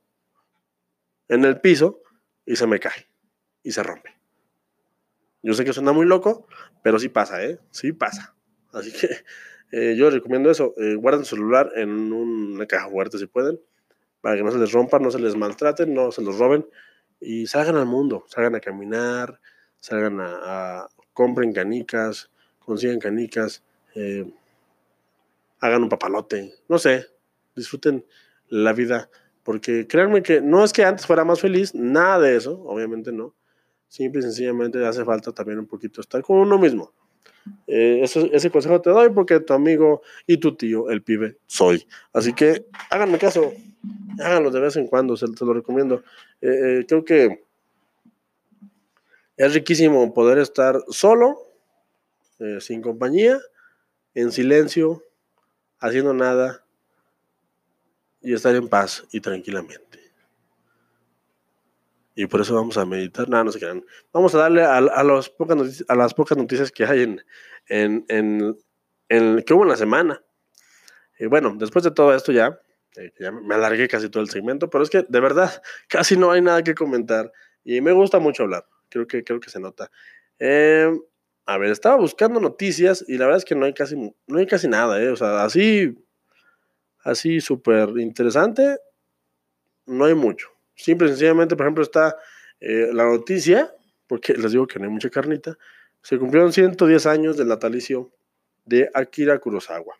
en 1.28 1.44
el 1.44 1.60
piso, 1.60 2.02
y 2.44 2.56
se 2.56 2.66
me 2.66 2.78
cae 2.78 3.08
y 3.62 3.72
se 3.72 3.82
rompe. 3.82 4.14
Yo 5.42 5.54
sé 5.54 5.64
que 5.64 5.72
suena 5.72 5.92
muy 5.92 6.06
loco, 6.06 6.46
pero 6.82 6.98
sí 6.98 7.08
pasa, 7.08 7.44
¿eh? 7.44 7.58
Sí 7.70 7.92
pasa. 7.92 8.34
Así 8.72 8.92
que 8.92 9.08
eh, 9.72 9.96
yo 9.96 10.10
recomiendo 10.10 10.50
eso. 10.50 10.74
Eh, 10.76 10.94
guarden 10.94 11.24
su 11.24 11.36
celular 11.36 11.70
en 11.76 12.12
una 12.12 12.66
caja 12.66 12.88
fuerte 12.88 13.18
si 13.18 13.26
pueden, 13.26 13.60
para 14.20 14.36
que 14.36 14.42
no 14.42 14.50
se 14.50 14.58
les 14.58 14.72
rompa, 14.72 14.98
no 14.98 15.10
se 15.10 15.18
les 15.18 15.36
maltraten, 15.36 15.92
no 15.92 16.12
se 16.12 16.22
los 16.22 16.38
roben 16.38 16.66
y 17.20 17.46
salgan 17.46 17.76
al 17.76 17.86
mundo, 17.86 18.24
salgan 18.28 18.54
a 18.54 18.60
caminar, 18.60 19.40
salgan 19.80 20.18
a, 20.20 20.88
compren 21.12 21.52
canicas, 21.52 22.30
consigan 22.58 22.98
canicas, 22.98 23.62
eh, 23.94 24.30
hagan 25.60 25.84
un 25.84 25.88
papalote, 25.88 26.54
no 26.68 26.78
sé, 26.78 27.06
disfruten 27.54 28.04
la 28.48 28.72
vida, 28.72 29.10
porque 29.42 29.86
créanme 29.86 30.22
que 30.22 30.40
no 30.40 30.64
es 30.64 30.72
que 30.72 30.84
antes 30.84 31.06
fuera 31.06 31.24
más 31.24 31.40
feliz, 31.40 31.74
nada 31.74 32.20
de 32.20 32.36
eso, 32.36 32.62
obviamente 32.62 33.12
no, 33.12 33.34
Simple 33.88 34.20
y 34.20 34.22
sencillamente 34.22 34.84
hace 34.84 35.04
falta 35.04 35.32
también 35.32 35.58
un 35.58 35.66
poquito 35.66 36.00
estar 36.00 36.22
con 36.22 36.38
uno 36.38 36.58
mismo. 36.58 36.92
Eh, 37.68 38.02
ese 38.02 38.50
consejo 38.50 38.80
te 38.80 38.90
doy 38.90 39.10
porque 39.10 39.38
tu 39.38 39.52
amigo 39.52 40.02
y 40.26 40.38
tu 40.38 40.56
tío, 40.56 40.90
el 40.90 41.02
pibe, 41.02 41.38
soy. 41.46 41.86
Así 42.12 42.32
que 42.32 42.66
háganme 42.90 43.18
caso, 43.18 43.52
háganlo 44.18 44.50
de 44.50 44.60
vez 44.60 44.76
en 44.76 44.88
cuando, 44.88 45.16
se, 45.16 45.26
te 45.28 45.44
lo 45.44 45.54
recomiendo. 45.54 46.02
Eh, 46.40 46.80
eh, 46.80 46.86
creo 46.88 47.04
que 47.04 47.44
es 49.36 49.54
riquísimo 49.54 50.12
poder 50.12 50.38
estar 50.38 50.82
solo, 50.88 51.38
sin 52.60 52.82
compañía, 52.82 53.38
en 54.14 54.30
silencio, 54.30 55.02
haciendo 55.78 56.12
nada 56.12 56.65
y 58.20 58.34
estar 58.34 58.54
en 58.54 58.68
paz 58.68 59.04
y 59.12 59.20
tranquilamente 59.20 59.96
y 62.16 62.26
por 62.26 62.40
eso 62.40 62.54
vamos 62.54 62.76
a 62.78 62.86
meditar. 62.86 63.28
Nada, 63.28 63.44
no 63.44 63.52
se 63.52 63.60
quedan. 63.60 63.84
Vamos 64.10 64.34
a 64.34 64.38
darle 64.38 64.62
a, 64.62 64.78
a, 64.78 65.22
pocas 65.36 65.56
noticias, 65.56 65.88
a 65.88 65.94
las 65.94 66.14
pocas 66.14 66.36
noticias 66.36 66.72
que 66.72 66.86
hay 66.86 67.02
en, 67.02 67.22
en, 67.68 68.06
en, 68.08 68.58
en 69.10 69.42
que 69.42 69.52
hubo 69.52 69.62
en 69.64 69.68
la 69.68 69.76
semana. 69.76 70.24
Y 71.18 71.26
bueno, 71.26 71.54
después 71.58 71.84
de 71.84 71.90
todo 71.90 72.14
esto 72.14 72.32
ya, 72.32 72.58
eh, 72.96 73.12
ya 73.20 73.30
me 73.30 73.54
alargué 73.54 73.86
casi 73.86 74.08
todo 74.08 74.22
el 74.22 74.30
segmento, 74.30 74.70
pero 74.70 74.82
es 74.82 74.88
que 74.88 75.04
de 75.06 75.20
verdad 75.20 75.62
casi 75.88 76.16
no 76.16 76.30
hay 76.30 76.40
nada 76.40 76.64
que 76.64 76.74
comentar 76.74 77.30
y 77.62 77.82
me 77.82 77.92
gusta 77.92 78.18
mucho 78.18 78.44
hablar. 78.44 78.66
Creo 78.88 79.06
que, 79.06 79.22
creo 79.22 79.38
que 79.38 79.50
se 79.50 79.60
nota. 79.60 79.90
Eh, 80.38 80.90
a 81.44 81.58
ver, 81.58 81.70
estaba 81.70 81.96
buscando 81.96 82.40
noticias 82.40 83.04
y 83.06 83.18
la 83.18 83.26
verdad 83.26 83.38
es 83.38 83.44
que 83.44 83.54
no 83.54 83.66
hay 83.66 83.74
casi, 83.74 83.94
no 84.26 84.38
hay 84.38 84.46
casi 84.46 84.68
nada, 84.68 85.00
¿eh? 85.02 85.10
O 85.10 85.16
sea, 85.16 85.44
así, 85.44 85.94
así 87.06 87.40
súper 87.40 87.90
interesante, 87.98 88.78
no 89.86 90.04
hay 90.04 90.14
mucho. 90.14 90.48
Simple 90.74 91.06
y 91.06 91.10
sencillamente, 91.10 91.56
por 91.56 91.66
ejemplo, 91.66 91.82
está 91.82 92.16
eh, 92.60 92.90
la 92.92 93.04
noticia, 93.04 93.72
porque 94.06 94.34
les 94.34 94.52
digo 94.52 94.66
que 94.66 94.78
no 94.78 94.86
hay 94.86 94.90
mucha 94.90 95.08
carnita, 95.08 95.56
se 96.02 96.18
cumplieron 96.18 96.52
110 96.52 97.06
años 97.06 97.36
del 97.36 97.48
natalicio 97.48 98.12
de 98.64 98.90
Akira 98.92 99.38
Kurosawa. 99.38 99.94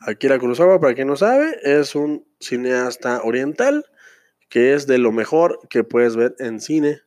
Akira 0.00 0.38
Kurosawa, 0.38 0.80
para 0.80 0.94
quien 0.94 1.06
no 1.06 1.16
sabe, 1.16 1.58
es 1.62 1.94
un 1.94 2.26
cineasta 2.40 3.22
oriental 3.22 3.86
que 4.48 4.74
es 4.74 4.86
de 4.86 4.98
lo 4.98 5.12
mejor 5.12 5.60
que 5.70 5.84
puedes 5.84 6.16
ver 6.16 6.34
en 6.38 6.60
cine. 6.60 7.00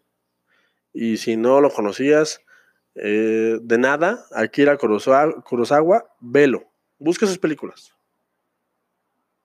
Y 0.94 1.18
si 1.18 1.36
no 1.36 1.62
lo 1.62 1.70
conocías, 1.70 2.42
eh, 2.96 3.60
de 3.62 3.78
nada, 3.78 4.26
Akira 4.32 4.78
Kurosawa, 4.78 5.44
Kurosawa, 5.44 6.16
velo. 6.22 6.72
Busca 6.98 7.26
sus 7.28 7.38
películas. 7.38 7.94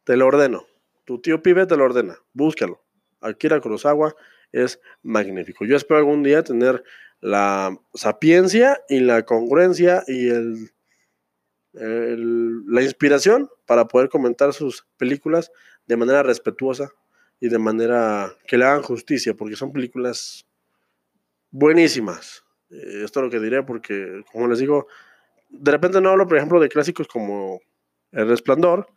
Te 0.04 0.16
lo 0.16 0.26
ordeno. 0.26 0.66
Tu 1.04 1.20
tío 1.20 1.42
pibe 1.42 1.66
te 1.66 1.76
lo 1.76 1.84
ordena, 1.84 2.18
búscalo. 2.32 2.82
Akira 3.20 3.60
Kurosawa 3.60 4.14
es 4.52 4.80
magnífico. 5.02 5.64
Yo 5.64 5.76
espero 5.76 5.98
algún 5.98 6.22
día 6.22 6.42
tener 6.42 6.84
la 7.20 7.76
sapiencia 7.94 8.80
y 8.88 9.00
la 9.00 9.24
congruencia 9.24 10.04
y 10.06 10.28
el, 10.28 10.70
el, 11.74 12.64
la 12.66 12.82
inspiración 12.82 13.50
para 13.66 13.86
poder 13.86 14.08
comentar 14.08 14.52
sus 14.52 14.86
películas 14.96 15.52
de 15.86 15.96
manera 15.96 16.22
respetuosa 16.22 16.92
y 17.40 17.48
de 17.48 17.58
manera 17.58 18.34
que 18.46 18.58
le 18.58 18.64
hagan 18.64 18.82
justicia, 18.82 19.34
porque 19.34 19.56
son 19.56 19.72
películas 19.72 20.46
buenísimas. 21.50 22.44
Eh, 22.70 23.02
esto 23.04 23.20
es 23.20 23.24
lo 23.24 23.30
que 23.30 23.40
diré 23.40 23.62
porque, 23.62 24.22
como 24.30 24.48
les 24.48 24.58
digo, 24.58 24.86
de 25.50 25.70
repente 25.70 26.00
no 26.00 26.10
hablo, 26.10 26.26
por 26.26 26.36
ejemplo, 26.36 26.60
de 26.60 26.68
clásicos 26.68 27.06
como 27.08 27.60
El 28.12 28.28
Resplandor, 28.28 28.88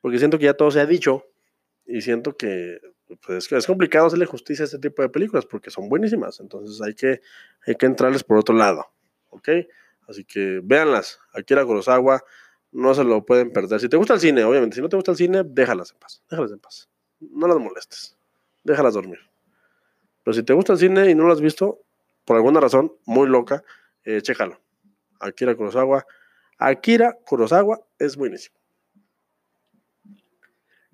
porque 0.00 0.18
siento 0.18 0.38
que 0.38 0.44
ya 0.44 0.54
todo 0.54 0.70
se 0.70 0.80
ha 0.80 0.86
dicho 0.86 1.24
y 1.86 2.00
siento 2.00 2.36
que 2.36 2.80
pues, 3.24 3.50
es 3.52 3.66
complicado 3.66 4.06
hacerle 4.06 4.26
justicia 4.26 4.64
a 4.64 4.66
este 4.66 4.78
tipo 4.78 5.02
de 5.02 5.08
películas 5.08 5.46
porque 5.46 5.70
son 5.70 5.88
buenísimas, 5.88 6.40
entonces 6.40 6.80
hay 6.82 6.94
que, 6.94 7.20
hay 7.66 7.74
que 7.76 7.86
entrarles 7.86 8.24
por 8.24 8.38
otro 8.38 8.54
lado, 8.54 8.86
¿ok? 9.30 9.48
Así 10.08 10.24
que 10.24 10.60
véanlas, 10.62 11.20
Akira 11.32 11.64
Kurosawa, 11.64 12.22
no 12.72 12.94
se 12.94 13.04
lo 13.04 13.24
pueden 13.24 13.52
perder. 13.52 13.80
Si 13.80 13.88
te 13.88 13.96
gusta 13.96 14.14
el 14.14 14.20
cine, 14.20 14.44
obviamente, 14.44 14.76
si 14.76 14.82
no 14.82 14.88
te 14.88 14.96
gusta 14.96 15.12
el 15.12 15.16
cine, 15.16 15.42
déjalas 15.44 15.92
en 15.92 15.98
paz, 15.98 16.22
déjalas 16.28 16.52
en 16.52 16.58
paz, 16.58 16.88
no 17.20 17.46
las 17.46 17.58
molestes, 17.58 18.16
déjalas 18.64 18.94
dormir. 18.94 19.18
Pero 20.24 20.34
si 20.34 20.42
te 20.42 20.52
gusta 20.52 20.72
el 20.72 20.78
cine 20.78 21.10
y 21.10 21.14
no 21.14 21.24
lo 21.24 21.32
has 21.32 21.40
visto, 21.40 21.80
por 22.24 22.36
alguna 22.36 22.60
razón 22.60 22.92
muy 23.04 23.28
loca, 23.28 23.62
eh, 24.06 24.22
chécalo. 24.22 24.58
Akira 25.20 25.54
Kurosawa. 25.54 26.06
Akira 26.58 27.18
Kurosawa 27.26 27.84
es 27.98 28.16
buenísimo. 28.16 28.56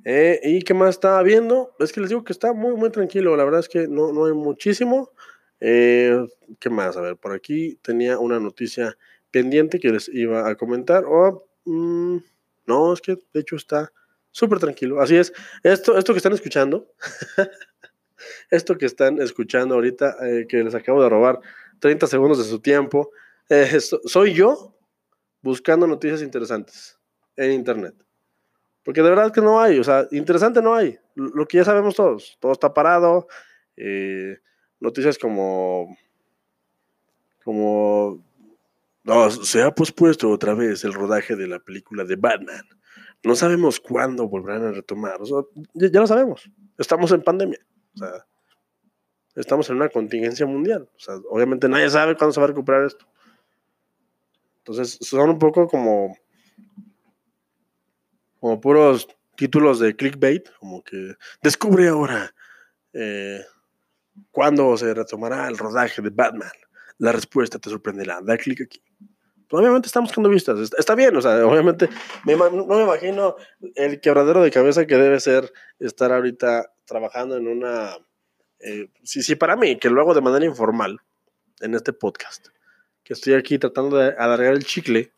Eh, 0.04 0.40
¿Y 0.42 0.62
qué 0.62 0.74
más 0.74 0.90
estaba 0.96 1.22
viendo? 1.22 1.76
Es 1.78 1.92
que 1.92 2.00
les 2.00 2.08
digo 2.08 2.24
que 2.24 2.32
está 2.32 2.52
muy, 2.52 2.74
muy 2.74 2.90
tranquilo. 2.90 3.36
La 3.36 3.44
verdad 3.44 3.60
es 3.60 3.68
que 3.68 3.86
no, 3.86 4.12
no 4.12 4.24
hay 4.24 4.32
muchísimo. 4.32 5.10
Eh, 5.60 6.26
¿Qué 6.58 6.70
más? 6.70 6.96
A 6.96 7.02
ver, 7.02 7.16
por 7.16 7.32
aquí 7.32 7.78
tenía 7.82 8.18
una 8.18 8.40
noticia 8.40 8.96
pendiente 9.30 9.78
que 9.78 9.90
les 9.90 10.08
iba 10.08 10.48
a 10.48 10.56
comentar. 10.56 11.04
Oh, 11.06 11.46
mm, 11.64 12.16
no, 12.66 12.92
es 12.92 13.00
que 13.00 13.16
de 13.32 13.40
hecho 13.40 13.56
está 13.56 13.92
súper 14.32 14.58
tranquilo. 14.58 15.00
Así 15.00 15.16
es. 15.16 15.32
Esto, 15.62 15.96
esto 15.96 16.12
que 16.12 16.18
están 16.18 16.32
escuchando, 16.32 16.92
esto 18.50 18.76
que 18.76 18.86
están 18.86 19.20
escuchando 19.20 19.76
ahorita, 19.76 20.16
eh, 20.26 20.46
que 20.48 20.64
les 20.64 20.74
acabo 20.74 21.00
de 21.02 21.08
robar 21.08 21.40
30 21.82 22.06
segundos 22.06 22.38
de 22.38 22.44
su 22.44 22.60
tiempo, 22.60 23.10
eh, 23.48 23.80
soy 24.04 24.34
yo 24.34 24.72
buscando 25.42 25.84
noticias 25.84 26.22
interesantes 26.22 26.96
en 27.34 27.50
Internet. 27.50 27.96
Porque 28.84 29.02
de 29.02 29.10
verdad 29.10 29.32
que 29.32 29.40
no 29.40 29.60
hay, 29.60 29.80
o 29.80 29.84
sea, 29.84 30.06
interesante 30.12 30.62
no 30.62 30.76
hay. 30.76 30.96
Lo 31.16 31.44
que 31.46 31.56
ya 31.56 31.64
sabemos 31.64 31.96
todos, 31.96 32.38
todo 32.40 32.52
está 32.52 32.72
parado. 32.72 33.26
Eh, 33.76 34.38
noticias 34.78 35.18
como, 35.18 35.96
como, 37.44 38.24
se 39.42 39.62
ha 39.62 39.74
pospuesto 39.74 40.30
otra 40.30 40.54
vez 40.54 40.84
el 40.84 40.94
rodaje 40.94 41.34
de 41.34 41.48
la 41.48 41.58
película 41.58 42.04
de 42.04 42.14
Batman. 42.14 42.64
No 43.24 43.34
sabemos 43.34 43.80
cuándo 43.80 44.28
volverán 44.28 44.66
a 44.66 44.70
retomar. 44.70 45.20
O 45.20 45.26
sea, 45.26 45.38
ya, 45.74 45.88
ya, 45.88 46.00
lo 46.00 46.06
sabemos. 46.06 46.48
Estamos 46.78 47.10
en 47.10 47.22
pandemia. 47.22 47.58
O 47.96 47.98
sea, 47.98 48.24
estamos 49.34 49.68
en 49.70 49.76
una 49.76 49.88
contingencia 49.88 50.46
mundial. 50.46 50.88
O 50.94 50.98
sea, 50.98 51.14
obviamente 51.30 51.68
nadie 51.68 51.90
sabe 51.90 52.16
cuándo 52.16 52.32
se 52.32 52.40
va 52.40 52.44
a 52.44 52.48
recuperar 52.48 52.84
esto. 52.84 53.06
Entonces, 54.58 54.98
son 55.00 55.30
un 55.30 55.38
poco 55.38 55.66
como 55.66 56.16
como 58.42 58.60
puros 58.60 59.06
títulos 59.36 59.78
de 59.78 59.94
clickbait, 59.94 60.50
como 60.58 60.82
que 60.82 61.14
descubre 61.42 61.86
ahora 61.86 62.34
eh, 62.92 63.40
cuándo 64.32 64.76
se 64.76 64.92
retomará 64.92 65.46
el 65.46 65.56
rodaje 65.56 66.02
de 66.02 66.10
Batman. 66.10 66.50
La 66.98 67.12
respuesta 67.12 67.60
te 67.60 67.70
sorprenderá. 67.70 68.20
Da 68.20 68.36
clic 68.36 68.62
aquí. 68.62 68.82
Pues, 69.48 69.60
obviamente 69.60 69.86
estamos 69.86 70.08
buscando 70.08 70.28
vistas. 70.28 70.72
Está, 70.76 70.94
bien, 70.94 71.14
o 71.14 71.22
sea, 71.22 71.46
obviamente 71.46 71.88
no 72.24 72.66
me 72.66 72.82
imagino 72.82 73.36
el 73.74 74.00
quebradero 74.00 74.42
de 74.42 74.50
cabeza 74.50 74.86
que 74.86 74.96
debe 74.96 75.20
ser 75.20 75.52
estar 75.78 76.10
ahorita 76.10 76.72
trabajando 76.84 77.36
en 77.36 77.46
una... 77.46 77.96
Eh, 78.62 78.88
sí, 79.02 79.22
sí, 79.22 79.34
para 79.34 79.56
mí, 79.56 79.76
que 79.76 79.90
lo 79.90 80.00
hago 80.00 80.14
de 80.14 80.20
manera 80.20 80.44
informal 80.44 81.00
en 81.60 81.74
este 81.74 81.92
podcast, 81.92 82.46
que 83.02 83.12
estoy 83.12 83.34
aquí 83.34 83.58
tratando 83.58 83.96
de 83.96 84.14
alargar 84.16 84.54
el 84.54 84.64
chicle 84.64 85.12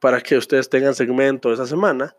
para 0.00 0.22
que 0.22 0.38
ustedes 0.38 0.70
tengan 0.70 0.94
segmento 0.94 1.52
esa 1.52 1.66
semana 1.66 2.16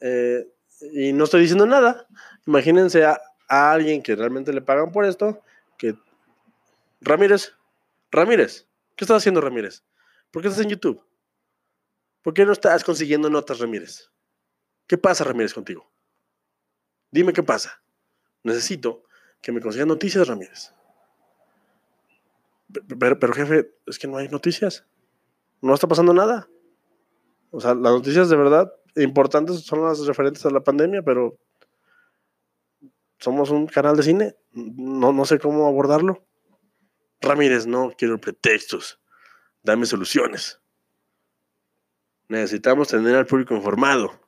eh, 0.00 0.46
y 0.92 1.14
no 1.14 1.24
estoy 1.24 1.40
diciendo 1.40 1.66
nada. 1.66 2.06
Imagínense 2.46 3.04
a, 3.04 3.20
alguien 3.48 4.02
que 4.02 4.16
realmente 4.16 4.52
le 4.52 4.62
pagan 4.62 4.92
por 4.92 5.04
esto, 5.04 5.42
que... 5.76 5.94
Ramírez, 7.02 7.52
Ramírez, 8.10 8.66
¿qué 8.96 9.04
estás 9.04 9.18
haciendo 9.18 9.42
Ramírez? 9.42 9.82
¿Por 10.30 10.40
qué 10.40 10.48
estás 10.48 10.64
en 10.64 10.70
YouTube? 10.70 11.04
¿Por 12.22 12.32
qué 12.32 12.46
no 12.46 12.52
estás 12.52 12.82
consiguiendo 12.84 13.28
notas 13.28 13.58
Ramírez? 13.58 14.10
¿Qué 14.86 14.96
pasa 14.96 15.24
Ramírez 15.24 15.52
contigo? 15.52 15.90
Dime 17.10 17.34
qué 17.34 17.42
pasa. 17.42 17.82
Necesito 18.42 19.04
que 19.42 19.52
me 19.52 19.60
consigan 19.60 19.88
noticias 19.88 20.26
Ramírez. 20.26 20.72
Pero, 22.98 23.18
pero, 23.18 23.32
jefe, 23.34 23.74
es 23.86 23.98
que 23.98 24.08
no 24.08 24.16
hay 24.16 24.28
noticias. 24.28 24.86
No 25.60 25.74
está 25.74 25.86
pasando 25.86 26.14
nada. 26.14 26.48
O 27.50 27.60
sea, 27.60 27.74
las 27.74 27.92
noticias 27.92 28.30
de 28.30 28.36
verdad 28.36 28.72
importantes 28.96 29.60
son 29.60 29.84
las 29.84 30.06
referentes 30.06 30.46
a 30.46 30.50
la 30.50 30.64
pandemia, 30.64 31.02
pero 31.02 31.38
somos 33.18 33.50
un 33.50 33.66
canal 33.66 33.96
de 33.96 34.02
cine. 34.04 34.36
No, 34.52 35.12
no 35.12 35.24
sé 35.26 35.38
cómo 35.38 35.66
abordarlo. 35.66 36.24
Ramírez, 37.20 37.66
no 37.66 37.92
quiero 37.96 38.18
pretextos. 38.18 39.00
Dame 39.62 39.86
soluciones. 39.86 40.60
Necesitamos 42.28 42.88
tener 42.88 43.14
al 43.16 43.26
público 43.26 43.54
informado. 43.54 44.18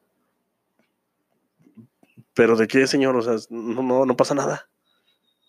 Pero 2.34 2.56
de 2.56 2.66
qué, 2.66 2.86
señor? 2.86 3.16
O 3.16 3.22
sea, 3.22 3.36
no, 3.48 3.82
no, 3.82 4.04
no 4.04 4.16
pasa 4.16 4.34
nada. 4.34 4.68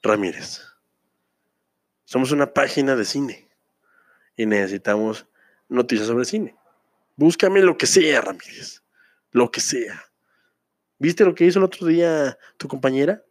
Ramírez. 0.05 0.61
Somos 2.05 2.31
una 2.31 2.53
página 2.53 2.95
de 2.95 3.05
cine. 3.05 3.49
Y 4.37 4.45
necesitamos 4.45 5.27
noticias 5.69 6.07
sobre 6.07 6.25
cine. 6.25 6.55
Búscame 7.15 7.61
lo 7.61 7.77
que 7.77 7.87
sea, 7.87 8.21
Ramírez 8.21 8.85
lo 9.35 9.51
que 9.51 9.59
sea. 9.59 10.01
¿Viste 10.97 11.25
lo 11.25 11.35
que 11.35 11.43
hizo 11.43 11.59
el 11.59 11.65
otro 11.65 11.85
día 11.87 12.37
tu 12.55 12.69
compañera? 12.69 13.21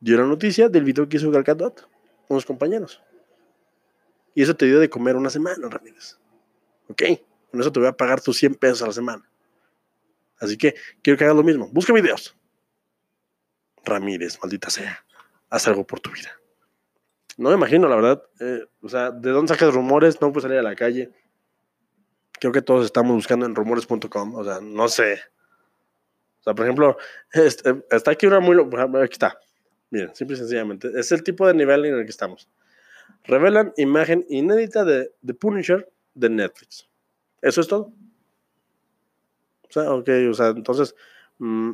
Dio 0.00 0.16
la 0.16 0.24
noticia 0.24 0.70
del 0.70 0.82
video 0.82 1.06
que 1.06 1.18
hizo 1.18 1.30
Gal 1.30 1.44
con 1.44 1.74
los 2.30 2.46
compañeros. 2.46 3.02
Y 4.34 4.42
eso 4.42 4.56
te 4.56 4.64
dio 4.64 4.80
de 4.80 4.88
comer 4.88 5.14
una 5.14 5.28
semana, 5.28 5.68
Ramírez. 5.68 6.16
¿Ok? 6.88 7.02
Con 7.50 7.60
eso 7.60 7.70
te 7.70 7.80
voy 7.80 7.88
a 7.90 7.92
pagar 7.92 8.22
tus 8.22 8.38
100 8.38 8.54
pesos 8.54 8.80
a 8.80 8.86
la 8.86 8.94
semana. 8.94 9.30
Así 10.38 10.56
que 10.56 10.74
quiero 11.02 11.18
que 11.18 11.24
hagas 11.24 11.36
lo 11.36 11.44
mismo. 11.44 11.68
Busca 11.68 11.92
videos. 11.92 12.34
Ramírez, 13.84 14.38
maldita 14.40 14.70
sea. 14.70 15.04
Haz 15.50 15.68
algo 15.68 15.86
por 15.86 16.00
tu 16.00 16.10
vida. 16.10 16.30
No 17.36 17.50
me 17.50 17.56
imagino, 17.56 17.88
la 17.88 17.96
verdad. 17.96 18.22
Eh, 18.40 18.64
o 18.80 18.88
sea, 18.88 19.10
¿de 19.10 19.30
dónde 19.30 19.52
sacas 19.52 19.74
rumores? 19.74 20.20
No 20.20 20.32
puedes 20.32 20.44
salir 20.44 20.58
a 20.58 20.62
la 20.62 20.74
calle 20.74 21.12
creo 22.38 22.52
que 22.52 22.62
todos 22.62 22.84
estamos 22.84 23.14
buscando 23.14 23.46
en 23.46 23.54
rumores.com, 23.54 24.34
o 24.34 24.44
sea, 24.44 24.60
no 24.60 24.88
sé. 24.88 25.20
O 26.40 26.42
sea, 26.42 26.54
por 26.54 26.64
ejemplo, 26.64 26.96
este, 27.32 27.82
está 27.90 28.12
aquí 28.12 28.26
una 28.26 28.40
muy... 28.40 28.56
Aquí 29.02 29.12
está. 29.12 29.38
Miren, 29.90 30.14
simple 30.14 30.36
y 30.36 30.38
sencillamente. 30.38 30.90
Es 30.98 31.12
el 31.12 31.22
tipo 31.22 31.46
de 31.46 31.54
nivel 31.54 31.84
en 31.84 31.94
el 31.94 32.04
que 32.04 32.10
estamos. 32.10 32.48
Revelan 33.24 33.72
imagen 33.76 34.24
inédita 34.28 34.84
de 34.84 35.12
The 35.24 35.34
Punisher 35.34 35.90
de 36.14 36.28
Netflix. 36.28 36.88
Eso 37.40 37.60
es 37.60 37.68
todo. 37.68 37.92
O 39.68 39.72
sea, 39.72 39.92
ok, 39.92 40.08
o 40.30 40.34
sea, 40.34 40.48
entonces... 40.48 40.94
Mm, 41.38 41.72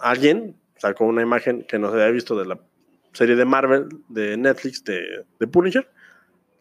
alguien 0.00 0.56
sacó 0.78 1.04
una 1.04 1.22
imagen 1.22 1.64
que 1.64 1.78
no 1.78 1.90
se 1.90 1.94
había 1.94 2.10
visto 2.10 2.36
de 2.38 2.46
la 2.46 2.58
serie 3.12 3.36
de 3.36 3.44
Marvel 3.44 3.88
de 4.08 4.36
Netflix 4.36 4.84
de, 4.84 5.26
de 5.38 5.46
Punisher. 5.46 5.90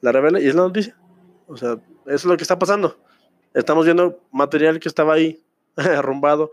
La 0.01 0.12
revela 0.12 0.39
y 0.39 0.47
es 0.47 0.56
la 0.56 0.63
noticia. 0.63 0.97
O 1.47 1.56
sea, 1.58 1.73
eso 1.73 1.82
es 2.06 2.25
lo 2.25 2.38
que 2.38 2.43
está 2.43 2.60
pasando. 2.60 2.99
Estamos 3.53 3.86
viendo 3.86 4.21
material 4.32 4.80
que 4.80 4.89
estaba 4.89 5.13
ahí 5.13 5.43
arrumbado, 5.75 6.51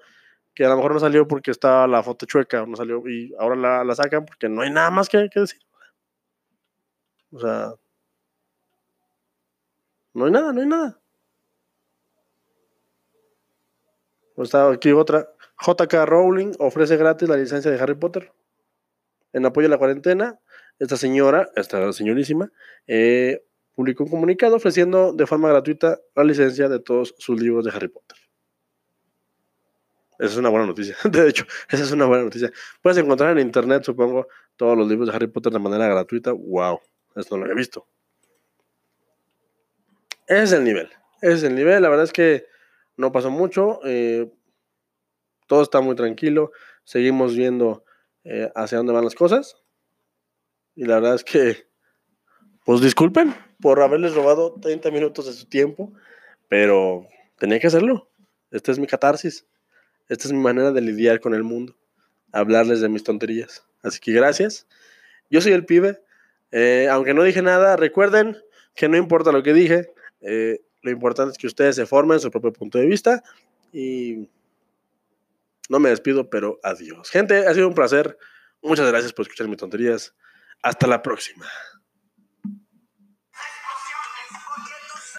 que 0.55 0.64
a 0.64 0.68
lo 0.68 0.77
mejor 0.77 0.94
no 0.94 1.00
salió 1.00 1.27
porque 1.27 1.50
estaba 1.50 1.87
la 1.87 2.03
foto 2.03 2.27
chueca, 2.27 2.64
no 2.66 2.77
salió, 2.77 3.07
y 3.09 3.35
ahora 3.38 3.57
la, 3.57 3.85
la 3.85 3.94
sacan 3.94 4.24
porque 4.24 4.48
no 4.48 4.62
hay 4.62 4.70
nada 4.70 4.90
más 4.90 5.09
que, 5.09 5.29
que 5.31 5.40
decir. 5.40 5.61
O 7.33 7.40
sea, 7.40 7.72
no 10.14 10.27
hay 10.27 10.31
nada, 10.31 10.53
no 10.53 10.61
hay 10.61 10.68
nada. 10.68 11.00
Está 14.37 14.70
aquí 14.70 14.92
otra. 14.92 15.29
JK 15.61 15.92
Rowling 16.05 16.53
ofrece 16.59 16.97
gratis 16.97 17.29
la 17.29 17.37
licencia 17.37 17.70
de 17.70 17.79
Harry 17.81 17.94
Potter. 17.94 18.33
En 19.33 19.47
apoyo 19.47 19.66
a 19.66 19.70
la 19.70 19.79
cuarentena, 19.79 20.38
esta 20.79 20.97
señora, 20.97 21.51
esta 21.57 21.92
señorísima, 21.92 22.51
eh, 22.87 23.44
publicó 23.75 24.05
un 24.05 24.11
comunicado 24.11 24.57
ofreciendo 24.57 25.12
de 25.12 25.27
forma 25.27 25.49
gratuita 25.49 26.01
la 26.14 26.25
licencia 26.25 26.68
de 26.68 26.81
todos 26.81 27.14
sus 27.18 27.40
libros 27.40 27.64
de 27.64 27.70
Harry 27.70 27.88
Potter. 27.88 28.18
Esa 30.18 30.33
es 30.33 30.37
una 30.37 30.49
buena 30.49 30.66
noticia. 30.66 30.97
De 31.11 31.29
hecho, 31.29 31.44
esa 31.68 31.83
es 31.83 31.90
una 31.90 32.07
buena 32.07 32.25
noticia. 32.25 32.53
Puedes 32.83 32.99
encontrar 32.99 33.37
en 33.37 33.44
internet, 33.44 33.83
supongo, 33.83 34.29
todos 34.57 34.79
los 34.79 34.88
libros 34.88 35.09
de 35.09 35.14
Harry 35.14 35.27
Potter 35.27 35.53
de 35.53 35.59
manera 35.59 35.88
gratuita. 35.88 36.33
¡Wow! 36.33 36.81
Esto 37.16 37.37
no 37.37 37.40
lo 37.40 37.44
había 37.47 37.57
visto. 37.57 37.87
Ese 40.27 40.42
es 40.42 40.53
el 40.53 40.64
nivel. 40.64 40.88
Ese 41.20 41.35
es 41.35 41.42
el 41.42 41.55
nivel. 41.55 41.83
La 41.83 41.88
verdad 41.88 42.05
es 42.05 42.12
que 42.12 42.47
no 42.96 43.12
pasó 43.12 43.30
mucho. 43.30 43.80
Eh, 43.85 44.30
todo 45.46 45.62
está 45.62 45.80
muy 45.80 45.94
tranquilo. 45.94 46.52
Seguimos 46.85 47.35
viendo 47.35 47.85
eh, 48.24 48.50
hacia 48.54 48.78
dónde 48.78 48.92
van 48.92 49.04
las 49.04 49.14
cosas. 49.14 49.57
Y 50.74 50.85
la 50.85 50.96
verdad 50.96 51.14
es 51.14 51.24
que, 51.24 51.66
pues 52.64 52.80
disculpen, 52.80 53.35
por 53.61 53.80
haberles 53.80 54.14
robado 54.14 54.54
30 54.61 54.90
minutos 54.90 55.26
de 55.26 55.33
su 55.33 55.46
tiempo, 55.46 55.92
pero 56.48 57.07
tenía 57.38 57.61
que 57.61 57.68
hacerlo. 57.68 58.11
Esta 58.50 58.72
es 58.72 58.78
mi 58.78 58.87
catarsis. 58.87 59.46
Esta 60.09 60.28
es 60.28 60.33
mi 60.33 60.40
manera 60.40 60.72
de 60.72 60.80
lidiar 60.80 61.20
con 61.20 61.35
el 61.35 61.44
mundo. 61.44 61.76
Hablarles 62.33 62.80
de 62.80 62.88
mis 62.88 63.04
tonterías. 63.04 63.64
Así 63.83 64.00
que 64.00 64.12
gracias. 64.12 64.66
Yo 65.30 65.40
soy 65.40 65.52
el 65.52 65.64
pibe. 65.64 66.02
Eh, 66.50 66.88
aunque 66.90 67.14
no 67.14 67.22
dije 67.22 67.42
nada, 67.42 67.76
recuerden 67.76 68.37
que 68.74 68.88
no 68.88 68.96
importa 68.96 69.33
lo 69.33 69.42
que 69.42 69.52
dije. 69.52 69.92
Eh, 70.20 70.61
lo 70.85 70.90
importante 70.90 71.33
es 71.33 71.38
que 71.38 71.47
ustedes 71.47 71.77
se 71.77 71.87
formen 71.87 72.20
su 72.20 72.31
propio 72.31 72.53
punto 72.53 72.79
de 72.79 72.87
vista. 72.87 73.23
Y 73.73 74.29
no 75.68 75.79
me 75.79 75.88
despido, 75.88 76.29
pero 76.29 76.61
adiós. 76.62 77.11
Gente, 77.11 77.47
ha 77.47 77.55
sido 77.55 77.66
un 77.66 77.75
placer. 77.75 78.18
Muchas 78.62 78.87
gracias 78.88 79.12
por 79.12 79.23
escuchar 79.23 79.49
mis 79.49 79.57
tonterías. 79.57 80.14
Hasta 80.62 80.87
la 80.87 81.03
próxima. 81.03 81.47